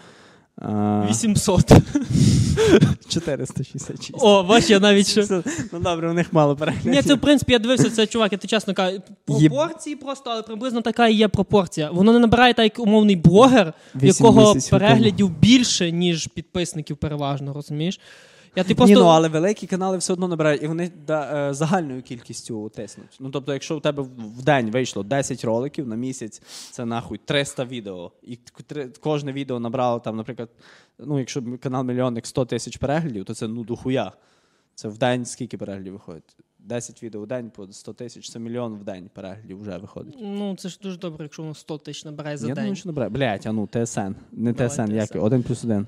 [0.58, 1.72] 800.
[3.08, 4.12] 466.
[4.22, 5.44] О, бач, я навіть ще.
[5.74, 6.92] Ну добре, у них мало переглядів.
[6.92, 10.42] Ні, це в принципі я дивився, це чувак, я ти чесно кажу, пропорції просто, але
[10.42, 11.92] приблизно така і є пропорція.
[11.92, 18.00] Воно не набирає так як умовний блогер, в якого переглядів більше, ніж підписників, переважно, розумієш?
[18.56, 18.96] Я ти просто.
[18.96, 23.18] Ні, ну але великі канали все одно набирають, і вони да, е, загальною кількістю тиснуть.
[23.20, 26.42] Ну тобто, якщо у тебе в- день вийшло 10 роликів на місяць,
[26.72, 28.12] це нахуй 300 відео.
[28.24, 28.40] І
[29.00, 30.50] кожне відео набрало там, наприклад,
[31.00, 34.12] ну якщо канал мільйонник 100 тисяч переглядів, то це ну дохуя.
[34.76, 36.36] Це в день скільки переглядів виходить?
[36.60, 40.16] 10 відео в день по 100 тисяч, це мільйон в день переглядів вже виходить.
[40.22, 42.64] Ну, це ж дуже добре, якщо воно 100 тисяч набирає за Я день.
[42.64, 43.10] думаю, що набирає.
[43.10, 44.00] Блять, а ну ТСН.
[44.32, 45.88] Не Давай, ТСН, як один плюс один.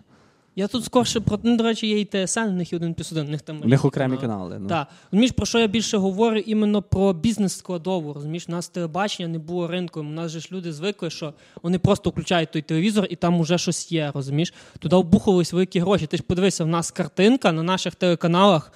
[0.60, 3.12] Я тут скорше про ну, до речі, є і ТСН, у них є один плюс
[3.12, 4.60] один, у них там У них окремі канали.
[4.60, 4.68] Ну.
[4.68, 4.88] Так.
[5.12, 8.14] Розумієш, про що я більше говорю іменно про бізнес-складову.
[8.14, 10.08] Розумієш, у нас телебачення не було ринком.
[10.08, 11.34] У нас же ж люди звикли, що
[11.64, 14.12] вони просто включають той телевізор і там уже щось є.
[14.14, 14.54] Розумієш?
[14.80, 16.08] Туди вбухувались великі гроші.
[16.08, 18.72] Ти ж подивися, в нас картинка на наших телеканалах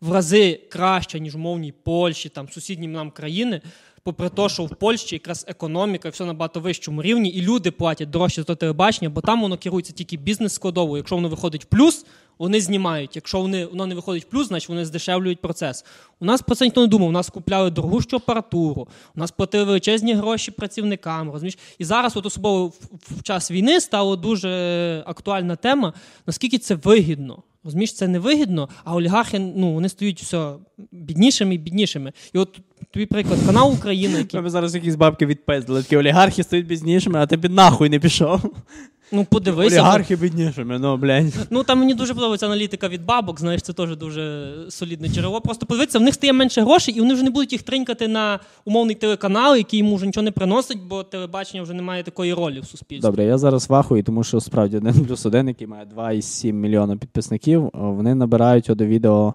[0.00, 3.60] в рази краща, ніж в мовній Польщі, там сусідні нам країни.
[4.06, 8.10] Попри те, що в Польщі якраз економіка, все на багато вищому рівні, і люди платять
[8.10, 10.96] дорожче за телебачення, бо там воно керується тільки бізнес-складовою.
[10.96, 12.06] Якщо воно виходить плюс,
[12.38, 13.16] вони знімають.
[13.16, 15.84] Якщо вони, воно не виходить плюс, значить вони здешевлюють процес.
[16.20, 17.08] У нас про це ніхто не думав.
[17.08, 21.30] У нас купляли дорогущу апаратуру, у нас платили величезні гроші працівникам.
[21.30, 21.58] Розумієш?
[21.78, 22.74] І зараз, от особливо в,
[23.18, 24.48] в час війни, стала дуже
[25.06, 25.92] актуальна тема,
[26.26, 27.42] наскільки це вигідно.
[27.66, 30.52] Розумієш, це невигідно, а олігархи ну, вони стають все
[30.92, 32.12] біднішими і біднішими.
[32.32, 32.60] І от
[32.90, 35.82] тобі приклад, канал Україна, який Тебе зараз якісь бабки відпиздили.
[35.82, 38.40] Такі олігархи стають біднішими, а ти під нахуй не пішов.
[39.12, 39.76] Ну подивися.
[39.76, 41.46] Олігархи біднішими, ну блядь.
[41.50, 43.40] Ну там мені дуже подобається аналітика від бабок.
[43.40, 45.40] Знаєш, це теж дуже солідне джерело.
[45.40, 48.40] Просто подивитися, в них стає менше грошей, і вони вже не будуть їх тринькати на
[48.64, 52.60] умовний телеканал, який йому вже нічого не приносить, бо телебачення вже не має такої ролі
[52.60, 53.08] в суспільстві.
[53.08, 57.70] Добре, я зараз вахую, тому що справді один плюс один, який має 2,7 мільйона підписників,
[57.72, 59.34] вони набирають до відео.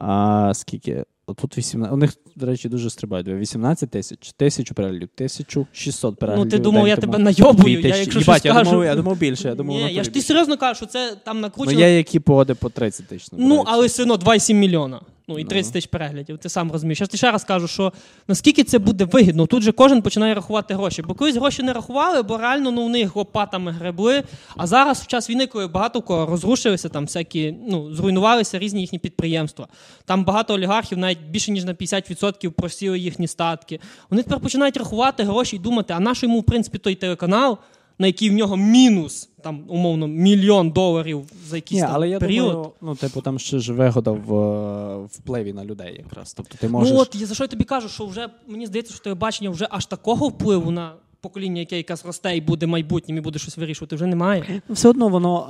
[0.00, 1.04] А, скільки?
[1.34, 1.92] Тут 18.
[1.92, 3.28] У них, до речі, дуже стрибають.
[3.28, 6.44] 18 тисяч, тисячу переглядів, 1600 переглядів.
[6.44, 7.80] Ну ти думав, я тебе найобую.
[7.80, 8.70] Я якщо щось я кажу.
[8.70, 9.48] думав, я думав більше.
[9.48, 11.80] Я думав, Ні, я ж ти серйозно кажу, що це там Ну, накручено.
[11.80, 13.28] є які погоди по 30 тисяч.
[13.32, 15.00] Ну, але все одно 2,7 мільйона.
[15.28, 16.38] Ну і 30 тисяч переглядів.
[16.38, 17.00] Ти сам розумієш.
[17.00, 17.92] Я ти ще раз кажу, що
[18.28, 21.02] наскільки це буде вигідно, тут же кожен починає рахувати гроші.
[21.02, 24.22] Бо колись гроші не рахували, бо реально ну, вони їх лопатами гребли.
[24.56, 28.98] А зараз, в час війни, коли багато кого розрушилися, там всякі, ну, зруйнувалися різні їхні
[28.98, 29.68] підприємства.
[30.04, 33.80] Там багато олігархів, навіть більше ніж на 50% просіли їхні статки.
[34.10, 37.58] Вони тепер починають рахувати гроші і думати, а на що йому, в принципі, той телеканал,
[37.98, 42.18] на який в нього мінус, там, умовно, мільйон доларів за якийсь Ні, там але я
[42.18, 42.50] період.
[42.52, 46.34] думаю, ну, типу, там ще ж вигода в е, впливі на людей якраз.
[46.34, 46.94] Тобто ти можеш.
[46.94, 49.86] Ну от за що я тобі кажу, що вже мені здається, що телебачення вже аж
[49.86, 54.06] такого впливу на покоління, яке якраз росте і буде майбутнім, і буде щось вирішувати, вже
[54.06, 54.62] немає.
[54.68, 55.46] Ну, Все одно воно,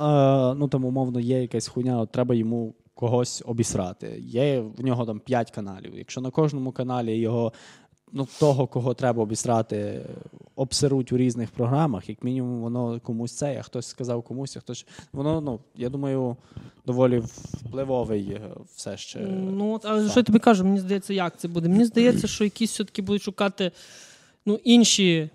[0.53, 4.23] е, ну там умовно, є якась хуйня, от треба йому когось обісрати.
[4.25, 5.97] Є в нього там 5 каналів.
[5.97, 7.53] Якщо на кожному каналі його.
[8.11, 10.05] Ну, того, кого треба обісрати,
[10.55, 14.85] обсеруть у різних програмах, як мінімум, воно комусь це, а хтось сказав комусь, а хтось.
[15.13, 16.37] Воно, ну, я думаю,
[16.85, 18.41] доволі впливовий е,
[18.75, 19.19] все ще.
[19.19, 21.69] Ну от, але що я тобі кажу, мені здається, як це буде?
[21.69, 23.71] Мені здається, що якісь все-таки будуть шукати
[24.45, 25.29] ну, інші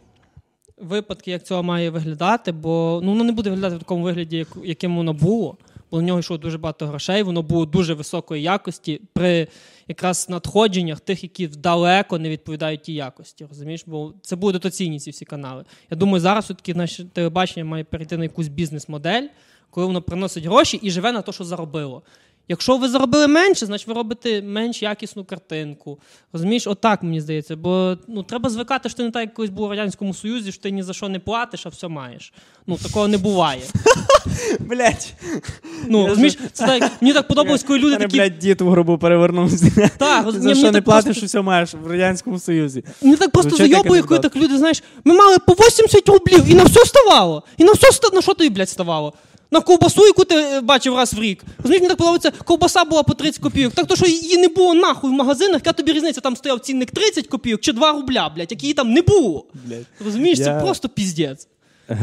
[0.79, 4.49] випадки, як цього має виглядати, бо ну, воно не буде виглядати в такому вигляді, як,
[4.65, 5.57] яким воно було.
[5.93, 9.49] Бо в нього йшло дуже багато грошей, воно було дуже високої якості при
[9.89, 13.47] якраз надходженнях тих, які далеко не відповідають тій якості.
[13.49, 13.85] Розумієш?
[13.87, 15.65] Бо це були дотаційні ці всі канали.
[15.91, 19.27] Я думаю, зараз все-таки наше телебачення має перейти на якусь бізнес-модель,
[19.71, 22.03] коли воно приносить гроші і живе на те, що заробило.
[22.49, 25.99] Якщо ви заробили менше, значить ви робите менш якісну картинку.
[26.33, 27.57] Розумієш, отак мені здається.
[27.57, 30.63] Бо ну, треба звикати, що ти не так, як колись був у Радянському Союзі, що
[30.63, 32.33] ти ні за що не платиш, а все маєш.
[32.67, 33.63] Ну, такого не буває.
[34.61, 35.15] Блять,
[35.89, 38.17] Ну, розумієш, це так, мені так подобалось, коли люди такі.
[38.17, 39.91] блядь, дід в гробу перевернувся.
[39.99, 42.85] Так, за що не платиш, все маєш в Радянському Союзі.
[43.03, 46.65] Мені так просто зайобує, коли так люди, знаєш, ми мали по 80 рублів і на
[46.65, 47.43] все ставало.
[47.59, 49.13] І на все на що тобі, блядь, ставало?
[49.53, 51.45] На ковбасу, яку ти е, бачив раз в рік.
[51.59, 53.75] Розумієш, мені так подобається, ковбаса була по 30 копійок.
[53.75, 56.91] Так то, що її не було нахуй в магазинах, яка тобі різниця, там стояв цінник
[56.91, 59.47] 30 копійок чи 2 рубля, блядь, як її там не було.
[59.65, 59.87] Блядь.
[60.05, 61.49] Розумієш, це просто піздець.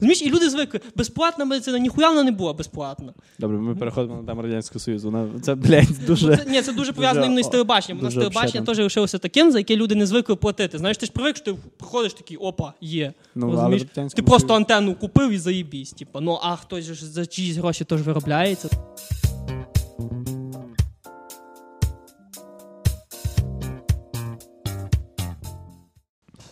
[0.00, 3.12] Розумієш, і люди звикли, безплатна медицина, ніхуя вона не була безплатна.
[3.38, 5.10] Добре, ми переходимо на тему Радянського Союзу.
[5.10, 6.36] Вона- Це, блядь, дуже.
[6.36, 8.00] Це, ні, це дуже пов'язано іменно з телебаченням.
[8.00, 10.78] У нас телебачення теж лишилося таким, за яке люди не звикли платити.
[10.78, 13.12] Знаєш, ти ж привик, що ти приходиш такий, опа, є.
[13.34, 13.82] Ну, Розумієш?
[14.14, 15.90] Ти просто антенну купив і заїбісь.
[15.92, 16.20] Типу.
[16.20, 18.68] Ну а хтось ж за чиїсь гроші теж виробляється.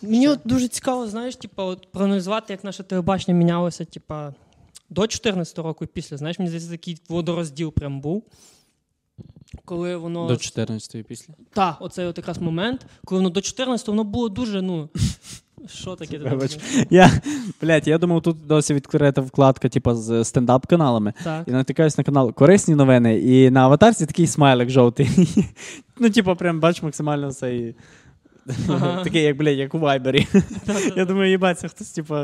[0.07, 4.15] Мені от дуже цікаво, знаєш, типу, от проаналізувати, як наше телебачення мінялося, типу,
[4.89, 6.17] до 14 року і після.
[6.17, 8.23] Знаєш, мені здається, такий водорозділ прям був.
[9.65, 10.27] Коли воно.
[10.27, 11.33] До 14-ї після.
[11.53, 14.89] Так, оцей от якраз момент, коли воно до 14 воно було дуже, ну.
[15.67, 16.17] Що таке?
[16.17, 16.59] Вибач.
[16.89, 17.11] Я,
[17.61, 21.13] блядь, я думав, тут досі відкрита вкладка, типу, з стендап-каналами.
[21.23, 21.47] Так.
[21.47, 25.09] І натикаюсь на канал Корисні новини, і на аватарці такий смайлик жовтий.
[25.99, 27.67] ну, типу, прям бач максимально цей.
[27.67, 27.75] Ага.
[29.03, 30.27] Такий, як, блядь, як у Вайбері.
[30.95, 32.15] Я думаю, їбать, це хтось, типу,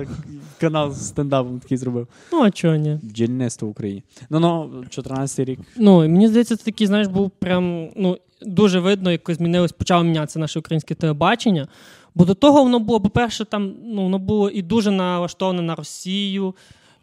[0.59, 2.07] канал з стендапом такий зробив.
[2.31, 2.99] Ну, а чого ні?
[3.01, 4.03] Бджільництво в Україні.
[4.29, 5.59] Ну, ну, 14 рік.
[5.77, 10.39] Ну, мені здається, це такий, знаєш, був прям ну, дуже видно, як змінилось, почало мінятися
[10.39, 11.67] наше українське телебачення.
[12.15, 16.55] Бо до того воно було, по-перше, там ну, воно було і дуже налаштоване на Росію,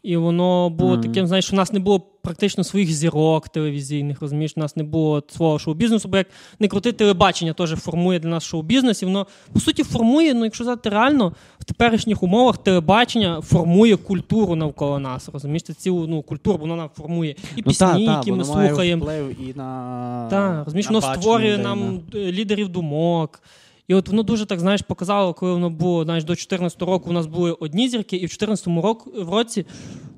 [0.02, 1.02] і воно було Мгм.
[1.02, 5.22] таким, знаєш, у нас не було практично своїх зірок телевізійних, розумієш, у нас не було
[5.28, 6.26] свого шоу-бізнесу, бо як
[6.58, 10.64] не крути телебачення теж формує для нас шоу-бізнес, і воно, по суті, формує, ну, якщо
[10.64, 16.58] сказати реально, в теперішніх умовах телебачення формує культуру навколо нас, розумієш, це цілу ну, культуру,
[16.58, 19.04] воно нам формує і пісні, ну, та, та, які ми має слухаємо.
[19.04, 20.26] вплив і на.
[20.30, 23.42] Так, розумієш, на воно створює нам е, лідерів думок.
[23.88, 27.12] І от воно дуже так, знаєш, показало, коли воно було, знаєш, до 14 року у
[27.12, 29.66] нас були одні зірки, і в 14 року, в році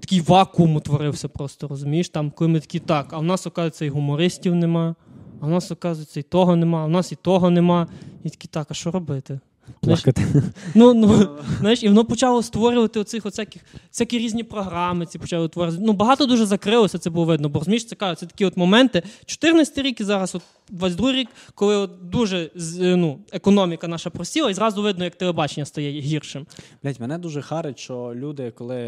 [0.00, 2.08] такий вакуум утворився просто, розумієш?
[2.08, 4.94] Там, коли ми такі, так, а в нас, оказується, і гумористів нема,
[5.40, 7.86] а в нас, оказується, і того нема, а в нас і того нема.
[8.24, 9.40] І такі, так, а що робити?
[9.82, 10.42] Знаєш, Плакати.
[10.74, 11.28] Ну, ну,
[11.60, 13.62] знаєш, і воно почало створювати оцих оцяких,
[13.92, 15.78] всякі різні програми, ці почали творити.
[15.80, 17.48] Ну, багато дуже закрилося, це було видно.
[17.48, 19.02] Бо розумієш, це, це такі от моменти.
[19.26, 22.50] 14 рік і зараз от 22 рік, коли от дуже
[22.80, 26.46] ну, економіка наша просіла, і зразу видно, як телебачення стає гіршим.
[26.82, 28.78] Блять, мене дуже харить, що люди, коли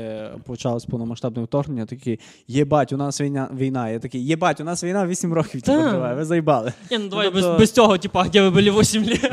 [0.45, 2.19] почалось повномасштабне вторгнення, такі
[2.49, 3.89] єбать, у нас війна війна.
[3.91, 6.73] Я такий, єбать, у нас війна 8 років типу, триває, ви заїбали.
[6.91, 9.31] Ні, ну давай тобто- без, без цього, типа, де ви були 8 років.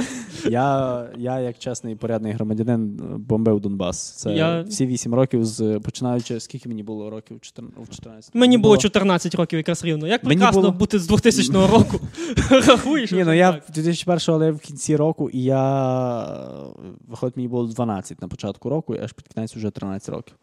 [0.50, 4.12] Я, я як чесний порядний громадянин, бомбив Донбас.
[4.12, 7.38] Це Я- всі 8 років, з починаючи, скільки мені було років?
[7.42, 8.36] Чотир- в 14.
[8.36, 10.08] Мені було 14 років якраз рівно.
[10.08, 12.00] Як прекрасно було- бути з 2000 року.
[12.68, 13.12] Рахуєш?
[13.12, 16.34] Ні, ну я в 2001 але в кінці року, і я
[17.08, 20.36] виходить, мені було 12 на початку року, і аж під кінець вже 13 років.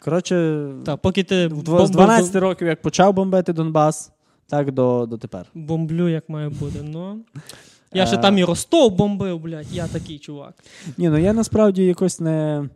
[0.00, 1.50] Коротше, Так, поки ти
[1.84, 4.12] з 12 років, як почав бомбити Донбас,
[4.46, 5.46] так до, до тепер.
[5.54, 6.78] Бомблю, як має бути.
[6.82, 7.20] Ну.
[7.94, 8.06] Я Е.
[8.06, 10.54] ще там і Ростов бомбив, блядь, я такий чувак.
[10.98, 12.68] Ні, ну я насправді якось не.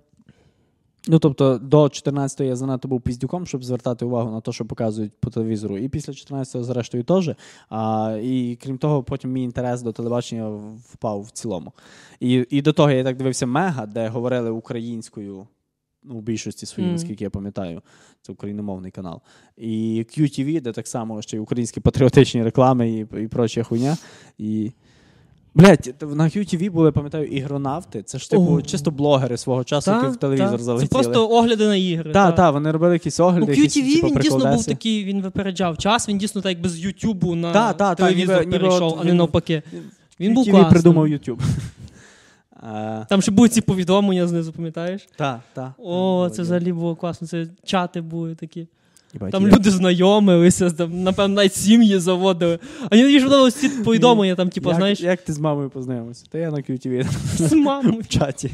[1.09, 5.13] Ну, тобто, до 14-го я занадто був піздюком, щоб звертати увагу на те, що показують
[5.21, 5.79] по телевізору.
[5.79, 7.31] І після 14-го, зрештою, теж.
[7.69, 10.49] А, і крім того, потім мій інтерес до телебачення
[10.93, 11.73] впав в цілому.
[12.21, 15.47] І, і до того я так дивився Мега, де говорили українською.
[16.09, 16.95] Ну, в більшості своїй, Мгм.
[16.95, 17.83] наскільки я пам'ятаю,
[18.23, 19.21] це україномовний канал.
[19.57, 23.97] І QTV, де так само ще й українські патріотичні реклами і, і проча хуйня.
[24.39, 24.73] І
[25.57, 28.03] Блять, на QTV були, пам'ятаю, ігронавти.
[28.03, 28.63] Це ж типу О.
[28.63, 30.65] чисто блогери свого часу, які в телевізор та.
[30.65, 30.89] залетіли.
[30.89, 32.13] Це просто огляди на ігри.
[32.13, 33.53] Так, так, вони робили якісь У огляди.
[33.55, 36.79] якісь, QTV типу, він дійсно був такий, він випереджав час, він дійсно так якби з
[36.79, 39.63] Ютубу на Та, та, та, телевізор ніби перейшов, а не навпаки.
[40.21, 40.71] Він був класний.
[40.71, 41.09] придумав.
[42.75, 45.09] Е, Там ще були ці повідомлення знизу, пам'ятаєш?
[45.17, 45.73] Так, так.
[45.79, 47.27] О, це взагалі було класно.
[47.27, 48.67] Це чати були такі.
[49.33, 52.59] Там люди знайомилися, там, напевно, навіть сім'ї заводили.
[52.91, 56.25] А мені ж подобалось ці повідомлення, там, типу, як, знаєш, Як ти з мамою познайомився?
[56.31, 57.07] Та я на QTV
[57.39, 58.01] з мамою.
[58.01, 58.51] в чаті.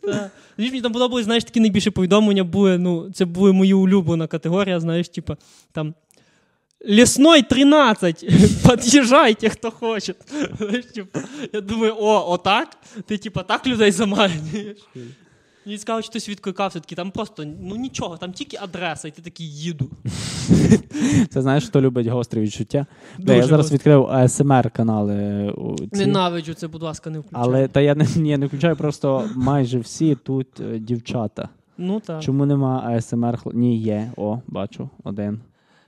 [0.00, 0.30] Та.
[0.56, 4.80] Знаєш, Мені там подобалось, знаєш, такі найбільші повідомлення були, ну, це були мої улюблена категорія,
[4.80, 5.36] знаєш, типу,
[5.72, 5.94] там.
[6.88, 8.24] Лісной 13,
[8.70, 10.14] під'їжджайте, хто хоче.
[10.58, 11.18] Знаєш, типу,
[11.52, 12.76] я думаю, о, отак?
[13.06, 14.76] Ти типу, так людей заманюєш.
[15.66, 19.22] Мені цікаво, чи хтось відкликався, такий, там просто ну нічого, там тільки адреса, і ти
[19.22, 19.90] такий їду.
[21.30, 22.86] Це знаєш, хто любить гострі відчуття?
[23.18, 23.74] Дуже я зараз гостро.
[23.74, 25.14] відкрив ASMR канали.
[25.92, 27.40] Ненавиджу це, будь ласка, не включай.
[27.42, 31.48] Але та я не, ні, не включаю, просто майже всі тут е, дівчата.
[31.78, 32.22] Ну так.
[32.22, 34.12] Чому нема хл- Ні, є.
[34.16, 35.40] О, бачу, один.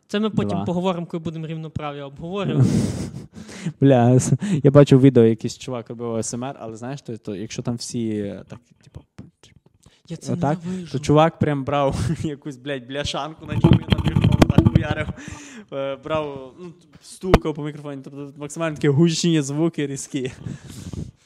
[0.08, 0.64] Це ми потім Два.
[0.64, 2.68] поговоримо, коли будемо рівноправ'я обговорювати.
[3.80, 7.74] Бля, с- я бачив відео, якийсь чувак робив ASMR, але знаєш, то, то якщо там
[7.76, 9.00] всі е, так, типу,
[10.10, 10.58] Я це Отак?
[10.92, 15.08] то чувак прям брав якусь, блядь, бляшанку на чому на мікрофон так хуярив,
[15.72, 20.32] е, брав, ну, стукав по мікрофоні, тобто максимально такі гучні звуки різкі.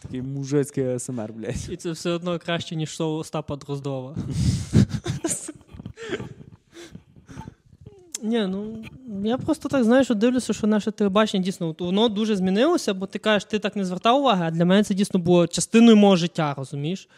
[0.02, 1.68] Такий мужицький ASMR, блядь.
[1.70, 4.16] І це все одно краще, ніж шоу Остапа Дроздова.
[8.22, 8.84] Ні, ну
[9.24, 13.18] я просто так знаю, що дивлюся, що наше телебачення дійсно воно дуже змінилося, бо ти
[13.18, 16.54] кажеш, ти так не звертав уваги, а для мене це дійсно було частиною мого життя,
[16.56, 17.08] розумієш?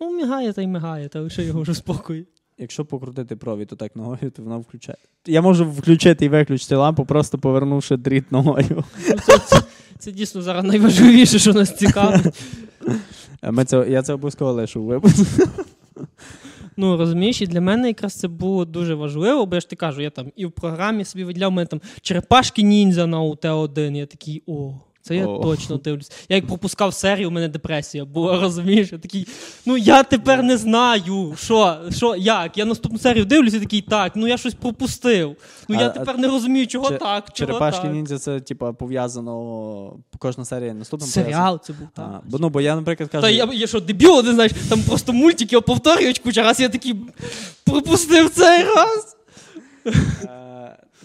[0.00, 2.26] Ну, мігає та й мігає, та лише його вже спокою.
[2.58, 4.98] Якщо покрутити провід отак ногою, то вона включає.
[5.26, 8.84] Я можу включити і виключити лампу, просто повернувши дріт ногою.
[9.08, 9.62] Ну, це, це,
[9.98, 12.26] це дійсно зараз найважливіше, що нас цікавить.
[13.42, 15.26] Е, Ми це, я це обов'язково лишу випуск.
[16.76, 20.00] Ну, розумієш, і для мене якраз це було дуже важливо, бо я ж ти кажу,
[20.02, 23.96] я там і в програмі собі виділяв, у мене там черепашки ніндзя на УТ-1.
[23.96, 24.74] Я такий, о,
[25.08, 25.42] це я О.
[25.42, 26.10] точно дивлюсь.
[26.28, 28.92] Я як пропускав серію, у мене депресія була, розумієш?
[28.92, 29.26] Я такий,
[29.66, 32.58] ну я тепер не знаю, що, що, як.
[32.58, 35.36] Я наступну серію дивлюся і такий, так, ну я щось пропустив.
[35.68, 37.92] Ну А- я а тепер не розумію, чого Че- так, чого Черепашки так.
[37.92, 39.92] ніндзя це, типа, пов'язано.
[40.18, 42.22] Кожна серія наступним Серіал це був так.
[42.26, 43.22] Бо, ну, бо я, наприклад, кажу.
[43.22, 46.94] Та я, я що, дебіл, ти знаєш, там просто мультики повторюють куча раз, я такий
[47.64, 49.16] пропустив цей раз.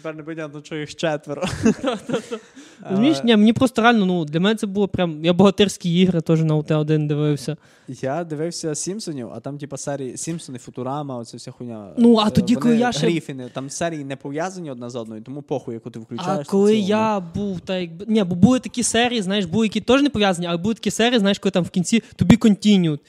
[0.03, 1.43] Е, Тепер не понятно, що їх четверо.
[2.89, 5.25] Розумієш, Е, ні, мені просто реально, ну, для мене це було прям.
[5.25, 7.57] Я богатирські ігри теж на УТ-1 дивився.
[7.87, 11.89] Я дивився Сімпсонів, а там, типа, серії Сімпсони, Футурама, оце вся хуйня.
[11.97, 15.21] Ну, а Е, тоді, коли я ще- Гріфіни, там серії не пов'язані одна з одною,
[15.21, 16.47] тому похуй, яку ти включаєш.
[16.47, 18.05] А коли я був, так якби.
[18.07, 21.19] Ні, бо були такі серії, знаєш, були, які теж не пов'язані, але були такі серії,
[21.19, 22.99] знаєш, коли там в кінці to be continued.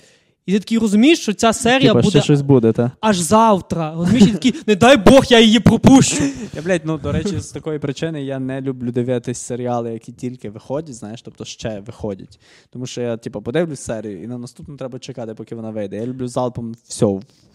[0.47, 2.91] І ти такий розумієш, що ця серія Типа, буде ще щось буде, та?
[3.01, 3.95] аж завтра.
[3.97, 6.25] Розумієш, і такий, не дай Бог, я її пропущу.
[6.55, 10.51] Я, блядь, ну, до речі, з такої причини я не люблю дивитись серіали, які тільки
[10.51, 12.41] виходять, знаєш, тобто ще виходять.
[12.71, 15.97] Тому що я, типу, подивлюсь серію, і на наступну треба чекати, поки вона вийде.
[15.97, 17.07] Я люблю залпом все,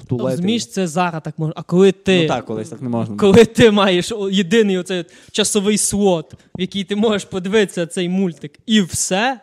[0.04, 0.32] втулити.
[0.32, 1.54] Розумієш, це зараз так можна.
[1.58, 2.22] А коли ти.
[2.22, 3.16] Ну так, колись так не можна.
[3.16, 8.60] Коли ти маєш о- єдиний оцей часовий слот, в який ти можеш подивитися цей мультик,
[8.66, 9.40] і все.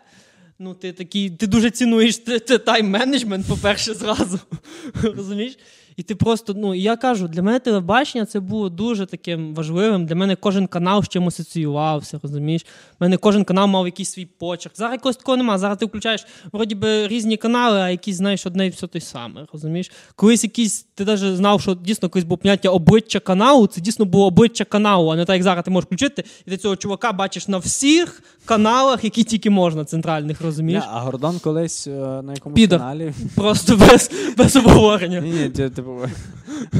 [0.59, 2.19] Ну, ти такий, ти дуже цінуєш
[2.67, 4.41] тайм-менеджмент, по-перше, зразу.
[5.03, 5.59] Розумієш?
[5.97, 10.07] І ти просто, ну, я кажу, для мене телебачення це було дуже таким важливим.
[10.07, 12.67] Для мене кожен канал з чимось асоціювався, розумієш?
[12.93, 14.77] У мене кожен канал мав якийсь свій почерк.
[14.77, 15.59] Зараз якогось такого немає.
[15.59, 19.47] Зараз ти включаєш вроді би різні канали, а якісь, знаєш, одне і все те саме,
[19.53, 19.91] розумієш?
[20.17, 24.27] Колись якийсь, ти навіть знав, що дійсно колись було поняття обличчя каналу, це дійсно було
[24.27, 27.49] обличчя каналу, а не так, як зараз ти можеш включити, і ти цього чувака бачиш
[27.49, 30.85] на всіх каналах, які тільки можна, центральних, розумієш?
[30.85, 31.91] Ня, а Гордон колись е,
[32.23, 32.79] на якомусь Підор.
[32.79, 33.13] каналі.
[33.35, 35.21] Просто без, без обговорення.
[35.21, 35.49] Ні, ні,
[35.87, 36.09] ти- типу,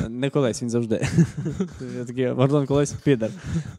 [0.09, 1.07] Не колись, він завжди.
[1.99, 3.31] Я такий, Гордон колись підер.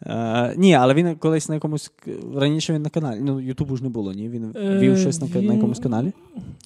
[0.05, 1.91] Е, ні, але він колись на якомусь.
[2.35, 3.19] Раніше він на каналі.
[3.21, 4.29] Ну, Ютубу ж не було, ні?
[4.29, 6.13] Він Е, вів щось на, на якомусь каналі.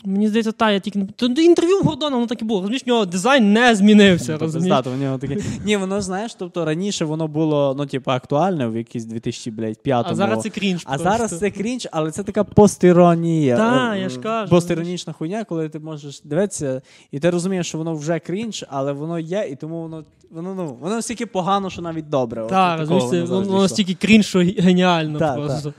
[0.05, 2.59] Мені здається, та я тільки не- То інтерв'ю в Гордона, воно так і було.
[2.59, 4.28] Розумієш, нього дизайн не змінився.
[4.28, 4.86] Тобто, розумієш?
[4.86, 5.38] в нього таке.
[5.65, 10.41] Ні, воно знаєш, тобто раніше воно було ну, типу, актуальне в якійсь 2005 А зараз
[10.43, 10.84] це крінж.
[10.86, 13.57] А зараз це крінж, але це така постіронія.
[13.57, 14.49] Та, Е, я ж кажу.
[14.49, 19.11] Постіронічна хуйня, коли ти можеш дивитися, і ти розумієш, що воно вже крінж, але воно
[19.20, 22.47] є, і тому воно воно, ну, воно настільки погано, що навіть добре.
[22.49, 25.74] Так, розумієш, воно воно настільки крінж, що геніально Так, просто.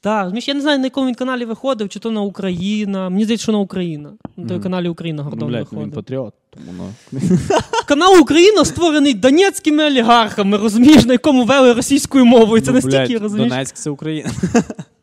[0.00, 3.08] Так, розумієш, я не знаю, на якому він каналі виходив, чи то на Україна.
[3.08, 4.10] Мені здається, що на Україна.
[4.36, 7.20] На той каналі Україна Ну, Гордон блядь, ну, він патріот, тому ну.
[7.86, 12.62] Канал Україна створений донецькими олігархами, розумієш, на якому вели російською мовою.
[12.62, 13.52] Це настільки, розумієш.
[13.52, 14.30] Донецьк це Україна.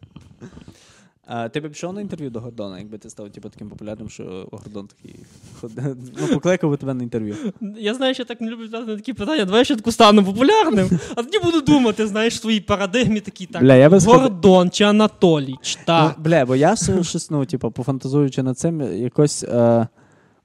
[1.35, 4.47] А, ти б пішов на інтерв'ю до Гордона, якби ти став типу, таким популярним, що
[4.51, 5.19] Гордон такий
[6.21, 7.35] ну, покликав би тебе на інтерв'ю.
[7.77, 9.45] Я знаю, що я так не люблю на такі питання.
[9.45, 13.45] Давай я ще таку стану популярним, а тоді буду думати, знаєш, в своїй парадигмі такі
[13.45, 13.61] так.
[13.61, 15.77] Бля, я би сказав- Гордон чи Анатоліч.
[15.85, 16.15] Так.
[16.17, 19.87] Ну, бля, бо я щось, ну, типу, пофантазуючи над цим, якось е,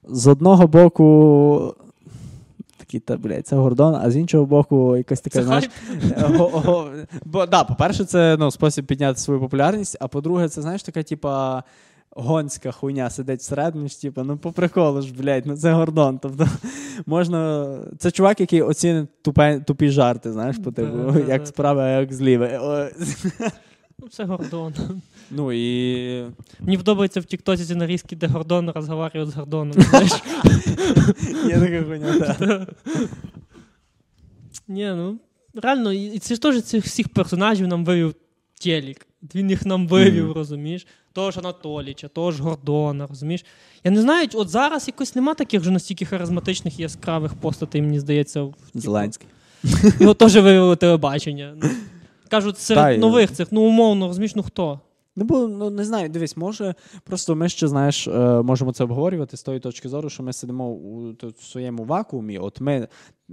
[0.07, 1.75] з одного боку.
[2.89, 5.69] Такий, та, блядь, це Гордон, а з іншого боку, якась така, Це знаєш.
[7.25, 11.63] Бо, да, по-перше, це ну, спосіб підняти свою популярність, а по-друге, це знаєш така, типа.
[12.11, 16.19] Гонська хуйня сидить всередині, ж, типу, ну по приколу ж, блядь, ну це Гордон.
[16.21, 16.47] Тобто
[17.05, 17.77] можна.
[17.97, 22.47] Це чувак, який оцінить тупе, тупі жарти, знаєш, по типу, як справа, як зліва.
[24.01, 24.73] Ну, це Гордон.
[25.31, 26.25] Ну і
[26.59, 29.81] Мені подобається в Тіктоці ці нарізки, де Гордон розговорює з Гордоном.
[29.81, 30.11] Знаєш?
[31.49, 32.69] Така хуйня, так.
[34.67, 35.19] Ні, ну
[35.55, 38.15] реально, і це ж теж цих всіх персонажів нам вивів
[38.61, 39.07] Телік.
[39.35, 40.87] Він їх нам вивів, розумієш?
[41.13, 43.45] Того ж Анатоліча, того ж Гордона, розумієш?
[43.83, 47.99] Я не знаю, от зараз якось нема таких вже настільки харизматичних і яскравих постатей, мені
[47.99, 48.41] здається.
[48.43, 49.27] в Зеленський.
[49.99, 51.53] Його теж вивело телебачення.
[51.63, 51.69] Ну,
[52.29, 54.79] Кажуть, серед Та, нових цих, ну умовно, розумієш, ну хто?
[55.19, 59.37] Ну, бо ну не знаю, дивись, може, просто ми ще знаєш, е, можемо це обговорювати
[59.37, 62.37] з тої точки зору, що ми сидимо у в своєму вакуумі.
[62.37, 62.73] От ми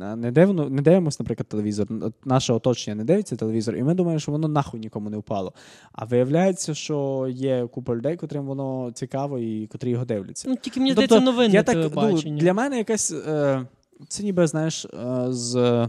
[0.01, 1.87] е, не дивно, не дивимося, наприклад, телевізор.
[2.25, 5.53] Наше оточення не дивиться телевізор, і ми думаємо, що воно нахуй нікому не впало.
[5.93, 10.49] А виявляється, що є купа людей, котрим воно цікаво і котрі його дивляться.
[10.49, 13.67] Ну тільки мені Тобто, здається, новинне я так, ну, для мене якась е,
[14.09, 14.87] це ніби знаєш
[15.29, 15.89] з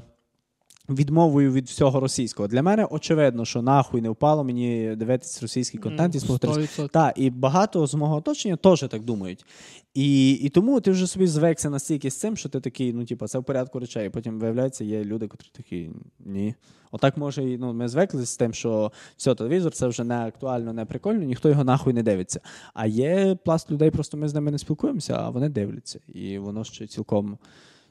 [0.90, 2.48] відмовою від всього російського.
[2.48, 6.48] Для мене очевидно, що нахуй не впало мені дивитися російський контент і слухати.
[6.92, 9.46] Так, і багато з мого оточення теж так думають.
[9.94, 13.28] І, і тому ти вже собі звикся настільки з цим, що ти такий, ну, типу,
[13.28, 14.10] це в порядку речей.
[14.10, 16.56] Потім виявляється, є люди, котрі такі ні.
[16.92, 20.74] Отак може, і, ну, ми звикли з тим, що все, телевізор це вже не актуально,
[20.74, 22.42] не прикольно, ніхто його нахуй не дивиться.
[22.74, 26.00] А є пласт людей, просто ми з ними не спілкуємося, а вони дивляться.
[26.08, 27.38] І воно ще цілком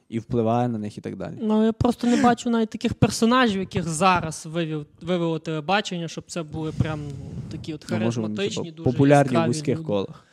[0.09, 1.33] і впливає на них і так далі.
[1.41, 6.43] Ну, я просто не бачу навіть таких персонажів, яких зараз вивів, вивело телебачення, щоб це
[6.43, 9.87] були прям ну, такі от Ну, може, вони, харизматичні, типу, дуже популярні в вузьких люди.
[9.87, 10.23] колах.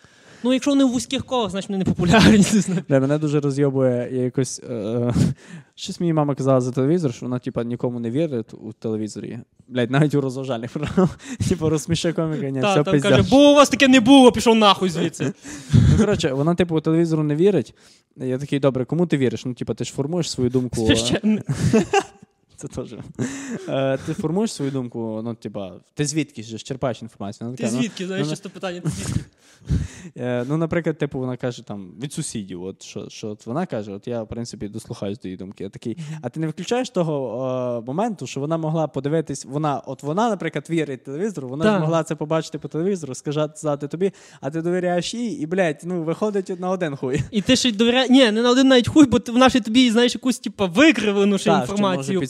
[0.44, 2.38] Ну, якщо вони в вузьких колах, значить вони не популярні.
[2.68, 2.82] не.
[2.88, 4.60] Бля, мене дуже розйобує я якось.
[4.70, 5.12] Е,
[5.74, 9.38] щось мені мама казала за телевізор, що вона, типа, нікому не вірить у телевізорі.
[9.68, 11.18] Блядь, навіть у розважальних програмах.
[11.48, 13.12] Типу, розсміши коміка, ні, все там пиздяш.
[13.12, 15.32] каже, бо у вас таке не було, пішов нахуй звідси.
[15.74, 17.74] Ну, коротше, вона, типу, у телевізору не вірить.
[18.16, 19.44] Я такий, добре, кому ти віриш?
[19.44, 20.82] Ну, типу, ти ж формуєш свою думку.
[20.82, 21.46] е, Священник.
[22.68, 22.94] Це теж.
[23.68, 27.46] Е, ти формуєш свою думку, ну, типа, ти звідки ж черпаєш інформацію?
[27.46, 29.20] Вона Ти така, ну, звідки, знаєш, ну, часто питання, ти звідки?
[30.16, 32.62] Е, ну, наприклад, типу, вона каже там від сусідів.
[32.62, 35.64] От що, що от вона каже, от я в принципі дослухаюсь до її думки.
[35.64, 37.46] Я такий, а ти не виключаєш того
[37.82, 41.74] е, моменту, що вона могла подивитись, вона, от вона, наприклад, вірить телевізору, вона Так.
[41.74, 46.02] ж могла це побачити по телевізору, сказати тобі, а ти довіряєш їй, і блядь, ну
[46.02, 47.22] виходить на один хуй.
[47.30, 48.10] І ти ще й довіряєш.
[48.10, 51.38] Ні, не на один навіть хуй, бо ти- вона ще тобі, знаєш, якусь типу, викривлену
[51.38, 52.28] ще Та, що інформацію під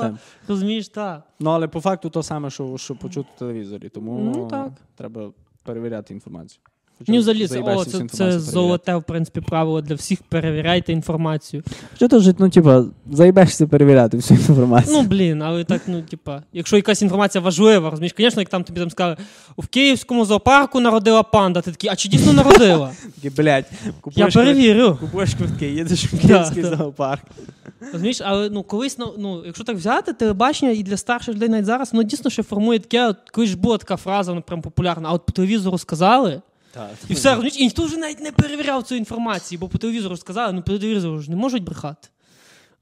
[0.00, 0.18] цим.
[0.48, 1.22] Розумієш, так.
[1.40, 4.70] Ну але по факту то саме, що, що почути в телевізорі, тому Ну, так.
[4.96, 5.32] треба
[5.64, 6.60] перевіряти інформацію.
[7.06, 10.18] Ні, взагалі, о, це, це золоте, в принципі, правило для всіх.
[10.28, 11.62] Перевіряйте інформацію.
[11.96, 14.96] Що то ж, ну, типа, заїбешся перевіряти всю інформацію.
[14.96, 18.80] Ну, блін, але так, ну, типа, якщо якась інформація важлива, розумієш, звісно, як там тобі
[18.80, 19.16] там сказали,
[19.56, 22.92] у Київському зоопарку народила панда, ти такий, а чи дійсно народила?
[23.36, 23.70] Блядь,
[24.16, 24.96] Я перевірю.
[25.00, 27.22] купуєш квитки, їдеш в Київський зоопарк.
[27.92, 31.64] Розумієш, але ну колись, ну, ну, якщо так взяти, телебачення і для старших людей навіть
[31.64, 35.08] зараз, воно дійсно ще формує таке, от, колись ж була така фраза, вона прям популярна,
[35.08, 36.40] а от по телевізору сказали,
[37.08, 40.52] І все, розумієш, і ніхто вже навіть не перевіряв цю інформацію, бо по телевізору сказали,
[40.52, 42.08] ну по телевізору ж не можуть брехати.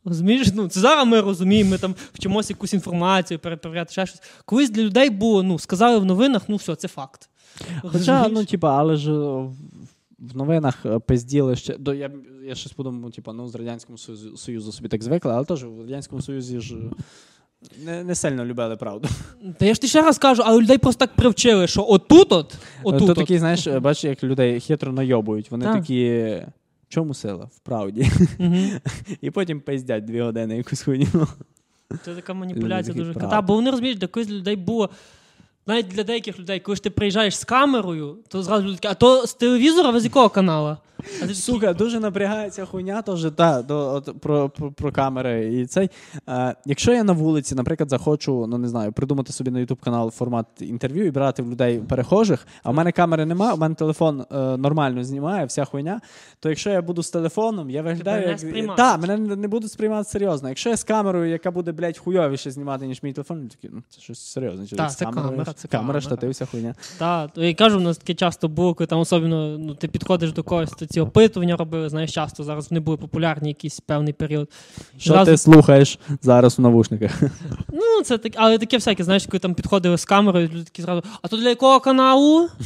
[0.05, 4.23] Розумієш, ну це зараз ми розуміємо, ми там вчимося якусь інформацію, перепровіряти ще щось.
[4.45, 7.29] Колись для людей було, ну, сказали в новинах, ну все, це факт.
[7.83, 8.29] Хоча, Розумієш?
[8.33, 9.13] ну, типа, але ж
[10.19, 11.77] в новинах е, пизділи ще.
[11.77, 12.11] До, я,
[12.45, 15.81] я щось подумав, типу, ну, з Радянського Союзу, Союзу собі так звикли, але теж в
[15.81, 16.75] Радянському Союзі ж
[17.85, 19.09] не, не сильно любили правду.
[19.59, 22.57] Та я ж ти ще раз кажу, але людей просто так привчили, що отут от,
[22.83, 23.19] отут То от.
[23.19, 25.51] такі, знаєш, бачиш, як людей хитро найобують.
[25.51, 25.75] Вони Так.
[25.75, 26.11] такі.
[26.89, 27.45] В чому сила?
[27.45, 28.11] В правді.
[28.39, 28.57] Угу.
[29.21, 31.29] І потім пиздять дві години якусь хуйню.
[32.05, 34.91] Це така маніпуляція Люди дуже такі, Бо вони розуміють, до когось людей було.
[35.67, 38.95] Навіть для деяких людей, коли ж ти приїжджаєш з камерою, то зразу люди такі, а
[38.95, 40.79] то з телевізора ви з якого канала?
[41.23, 45.55] А ти Сука, дуже напрягається хуйня, теж та, до, от, про, про, про камери.
[45.55, 45.91] І цей.
[46.29, 50.11] Е, якщо я на вулиці, наприклад, захочу, ну не знаю, придумати собі на YouTube канал
[50.11, 54.25] формат інтерв'ю і брати в людей перехожих, а в мене камери немає, у мене телефон
[54.33, 56.01] е, нормально знімає, вся хуйня.
[56.41, 58.39] То якщо я буду з телефоном, я виглядаю як.
[58.39, 58.77] сприймають.
[58.77, 60.49] Так, мене не будуть сприймати серйозно.
[60.49, 63.83] Якщо я з камерою, яка буде, блядь, хуйовіше знімати, ніж мій телефон, я такий, ну
[63.89, 64.67] це щось серйозне.
[64.67, 66.75] Так, з камерою, камера, це камера, штатив, вся хуйня.
[66.99, 70.33] Так, і я кажу, у нас таке часто було, коли там особливо ну, ти підходиш
[70.33, 74.49] до когось, то ці опитування робили, знаєш, часто зараз вони були популярні якийсь певний період.
[74.99, 77.23] Що Зразу- ти слухаєш зараз у навушниках?
[77.73, 81.03] Ну, це так, але таке всяке, знаєш, коли там підходили з камерою, люди такі зразу,
[81.23, 82.49] а то для якого каналу?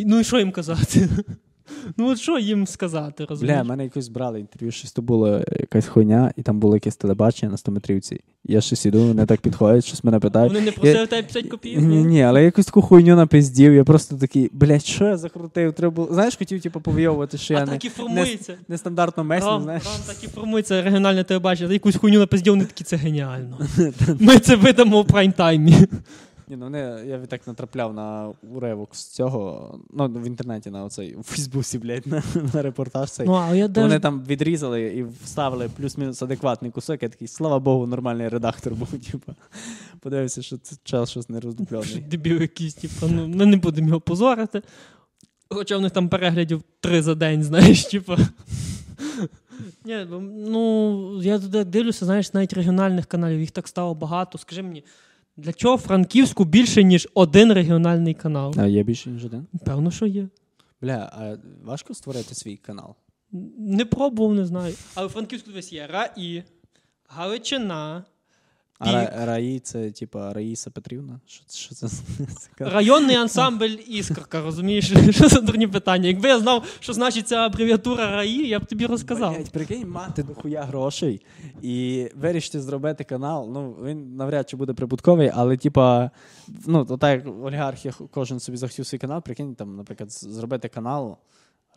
[0.00, 1.08] Ну і що їм казати?
[1.96, 5.28] Ну, от що їм сказати, Бля, мене якось брали інтерв'ю, щось то було
[5.60, 8.18] якась хуйня, і там було якесь телебачення на 100-метрівці.
[8.44, 10.52] Я щось іду, вони так підходять, щось мене питають.
[10.52, 11.82] Вони не просили в тебе 50 копійок?
[11.84, 13.74] Ні, ні, але я якусь таку хуйню напиздів.
[13.74, 15.72] Я просто такий, блядь, що я закрутив?
[15.72, 16.08] Треба було.
[16.14, 18.54] Знаєш, хотів типу повийовувати, що А я не, так і формується.
[18.68, 19.84] нестандартно месні, Ром, знаєш.
[19.84, 21.72] Ром, так і формується регіональне телебачення.
[21.72, 23.58] Якусь хуйню напиздів, вони такі, це геніально.
[24.20, 25.86] Ми це видамо в прайм-таймі.
[26.48, 31.14] Ні, ну вони, я так натрапляв на уривок з цього, ну, в інтернеті на оцей,
[31.14, 32.22] у Фейсбуці, блядь, на,
[32.54, 33.26] на репортаж цей.
[33.26, 37.02] Ну, а я То Вони там відрізали і вставили плюс-мінус адекватний кусок.
[37.02, 38.88] Я такий, слава Богу, нормальний редактор був.
[39.10, 39.34] Типу.
[40.00, 42.04] Подивився, що це час щось не роздуплений.
[42.10, 44.62] Дебіл якийсь, типу, ну, ми не будемо його позорити.
[45.48, 48.16] Хоча в них там переглядів три за день, знаєш, типу.
[49.84, 54.38] Ні, ну, я туди дивлюся, знаєш, навіть регіональних каналів, їх так стало багато.
[54.38, 54.84] Скажи мені,
[55.36, 58.54] для чого Франківську більше, ніж один регіональний канал?
[58.58, 59.46] А є більше, ніж один?
[59.64, 60.28] Певно, що є.
[60.80, 62.94] Бля, а важко створити свій канал?
[63.58, 64.74] Не пробував, не знаю.
[64.94, 66.42] Але у Франківську десь є РАІ,
[67.08, 68.04] Галичина,
[68.84, 68.92] Пік.
[68.92, 71.20] Ра- Раї це типа Раїса Петрівна?
[71.26, 71.88] Що, що це?
[72.58, 74.92] районний ансамбль Іскорка, розумієш?
[75.10, 76.08] Що за дурні питання?
[76.08, 79.34] Якби я знав, що значить ця абревіатура РАІ, я б тобі розказав.
[79.34, 81.20] Блядь, прикинь, мати дохуя грошей
[81.62, 83.50] і вирішити зробити канал.
[83.52, 86.10] Ну, він навряд чи буде прибутковий, але типа,
[86.66, 91.18] ну, то так як олігархи кожен собі захотів свій канал, прикинь, там, наприклад, зробити канал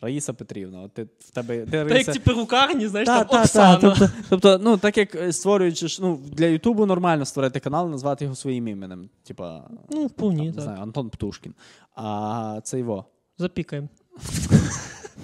[0.00, 0.82] Раїса Петрівна.
[0.82, 2.12] От ти в тебе ти Та як Раїса...
[2.12, 3.76] ці перукарні, знаєш, Та, там та, Оксана.
[3.76, 8.24] та, тобто, тобто, ну, так як е, створюючи ну, для Ютубу нормально створити канал, назвати
[8.24, 9.08] його своїм іменем.
[9.24, 10.62] Типа, Ну, вповні, там, не так.
[10.62, 11.54] знаю, Антон Птушкін.
[11.94, 13.04] А це його.
[13.38, 13.88] Запікаємо.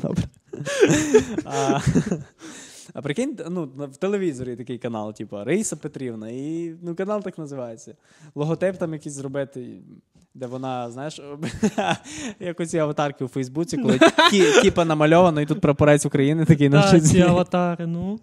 [0.02, 0.24] Добре.
[1.44, 1.80] А,
[2.94, 7.96] а прикинь, ну, в телевізорі такий канал, типу, Рейса Петрівна, і ну, канал так називається.
[8.34, 9.80] Логотип там якийсь зробити,
[10.36, 11.20] де вона, знаєш,
[12.40, 13.98] як оці аватарки у Фейсбуці, коли
[14.30, 17.10] кі, кіпа намальовано, і тут прапорець України такий на Та, щось.
[17.10, 18.20] ці аватари, ну.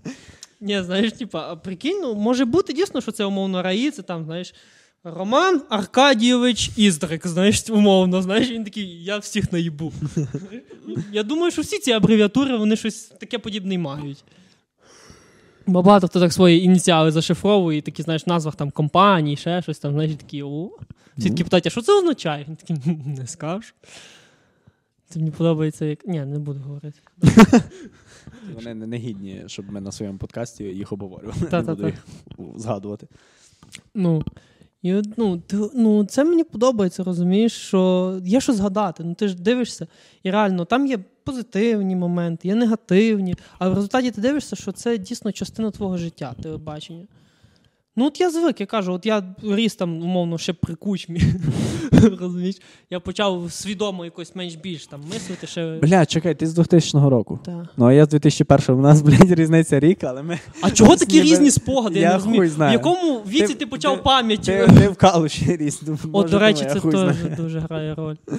[0.62, 4.26] Ні, знаєш, типа, а прикинь, ну, може бути дійсно, що це умовно РАІ, це там,
[4.26, 4.54] знаєш,
[5.04, 9.94] Роман Аркадійович Іздрик, знаєш, умовно, знаєш, він такий, я всіх наїбу.
[11.12, 14.24] Я думаю, що всі ці абревіатури, вони щось таке подібне мають.
[15.68, 19.62] Бо Багато хто так свої ініціали зашифровує, і такі, знаєш, в назвах там компаній, ще
[19.62, 20.70] щось там, знаєш, такі, о.
[21.18, 22.46] Всі такі питають, а що це означає?
[22.48, 23.74] Він такий, не скажу.
[25.10, 26.08] Це мені подобається, як.
[26.08, 27.00] Ні, не буду говорити.
[28.56, 31.48] Вони не, гідні, щоб ми на своєму подкасті їх обговорювали.
[31.52, 32.06] Не буду їх
[32.56, 33.08] згадувати.
[33.94, 34.24] Ну,
[34.84, 39.04] і, ну, ти, ну, це мені подобається, розумієш, що є що згадати.
[39.04, 39.88] Ну, ти ж дивишся,
[40.24, 44.98] і реально там є позитивні моменти, є негативні, але в результаті ти дивишся, що це
[44.98, 47.06] дійсно частина твого життя, телебачення.
[47.96, 51.22] Ну, от я звик, я кажу, от я ріс там, умовно, ще при кучмі.
[52.20, 52.56] Розумієш?
[52.90, 55.80] Я почав свідомо якось менш-більш там мислити ще.
[55.82, 57.40] Бля, чекай, ти з 2000 року.
[57.46, 57.68] Та.
[57.78, 60.40] Ну, а я з 2001 У нас, блядь, різниця рік, але ми.
[60.62, 62.00] А чого такі Ніби- різні спогади?
[62.00, 62.42] Я, Я не розумію.
[62.42, 62.70] хуй знаю.
[62.70, 64.42] В якому віці ти, Ти- почав ти- пам'ять?
[64.42, 65.82] Ти, ти в калуші ріс.
[65.88, 68.16] ну, От, до речі, це теж дуже грає роль.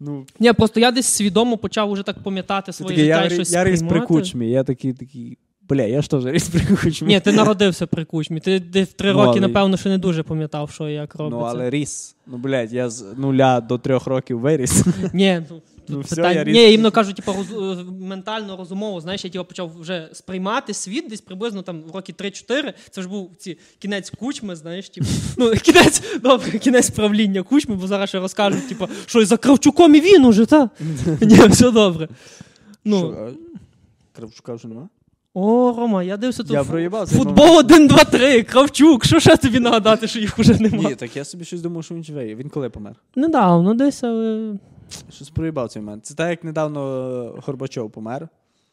[0.00, 3.52] Ну, Ні, просто я десь свідомо почав уже так пам'ятати Ти своє життя і щось
[3.52, 5.38] я ріс при кучмі, я такий, такий.
[5.68, 7.08] Бля, я ж теж ріс при кучмі.
[7.08, 8.40] Ні, ти народився при кучмі.
[8.40, 11.14] Ти, ти в три Ну, роки, але- напевно, ще не дуже пам'ятав, що і як
[11.14, 11.38] робиться.
[11.40, 12.16] Ну, але ріс.
[12.26, 14.84] Ну, блядь, я з нуля до трьох років виріс.
[15.12, 16.54] Ні, ну, Ну, все, питань- я ріс.
[16.54, 17.78] Ні, іменно кажу, типу, роз...
[18.00, 22.72] ментально розумово, знаєш, я типу, почав вже сприймати світ десь приблизно там в роки 3-4.
[22.90, 25.06] Це ж був ці кінець кучми, знаєш, типу.
[25.36, 29.94] Ну, кінець, добре, кінець правління кучми, бо зараз ще розкажуть, типу, що і за Кравчуком
[29.94, 30.70] і він уже, та?
[31.20, 32.08] Ні, все добре.
[32.84, 32.98] Ну.
[32.98, 33.30] Що,
[34.12, 34.88] Кравчука вже нема?
[35.38, 36.52] О, Рома, я дивився тут.
[36.52, 39.04] Я проїбав Футбол 1, 2, 3, Кравчук.
[39.04, 40.88] Що ще тобі нагадати, що їх уже немає?
[40.88, 42.34] Ні, так я собі щось думав, що він живе.
[42.34, 42.94] Він коли помер?
[43.16, 44.52] Недавно десь, але.
[45.12, 46.06] Щось проїбав цей момент.
[46.06, 46.80] Це так, як недавно
[47.46, 48.28] Горбачов помер.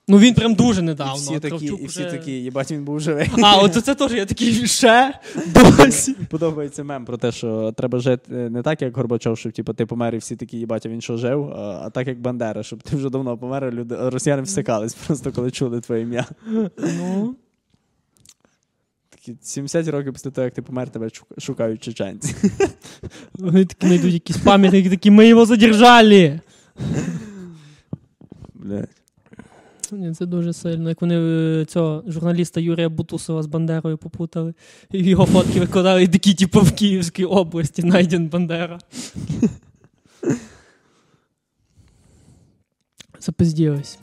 [0.07, 1.13] Ну він прям дуже І недавно.
[1.13, 3.29] всі а такі, Кравчук і всі такі, їбать, він був живий.
[3.43, 5.19] А, от це теж я такий ще
[5.77, 6.13] досі.
[6.29, 10.15] Подобається мем про те, що треба жити не так, як Горбачов, щоб типу, ти помер
[10.15, 12.95] і всі такі, їбать, а він що жив, а, а так як Бандера, щоб ти
[12.95, 16.25] вже давно помер, а люди, росіяни всикались просто коли чули твоє ім'я.
[16.97, 17.35] Ну,
[19.09, 22.35] Такі 70 років після того, як ти помер, тебе шук- шукають чеченці.
[23.33, 26.39] вони такі знайдуть якісь пам'ятники, такі, ми його задержали.
[28.53, 28.89] Блядь.
[29.97, 30.89] Ні, це дуже сильно.
[30.89, 34.53] Як вони е, цього журналіста Юрія Бутусова з Бандерою попутали.
[34.91, 38.79] І його фотки викладали такі, типу, в Київській області знайден Бандера.
[43.19, 43.99] Запизділись.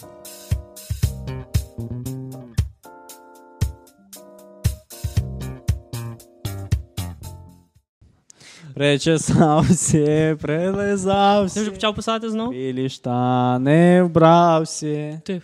[8.75, 11.61] Причесався, Ти прилизався.
[11.63, 12.51] вже почав писати знову?
[12.53, 15.21] Білі штани вбрався.
[15.25, 15.43] Ти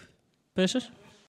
[0.57, 0.89] пишеш?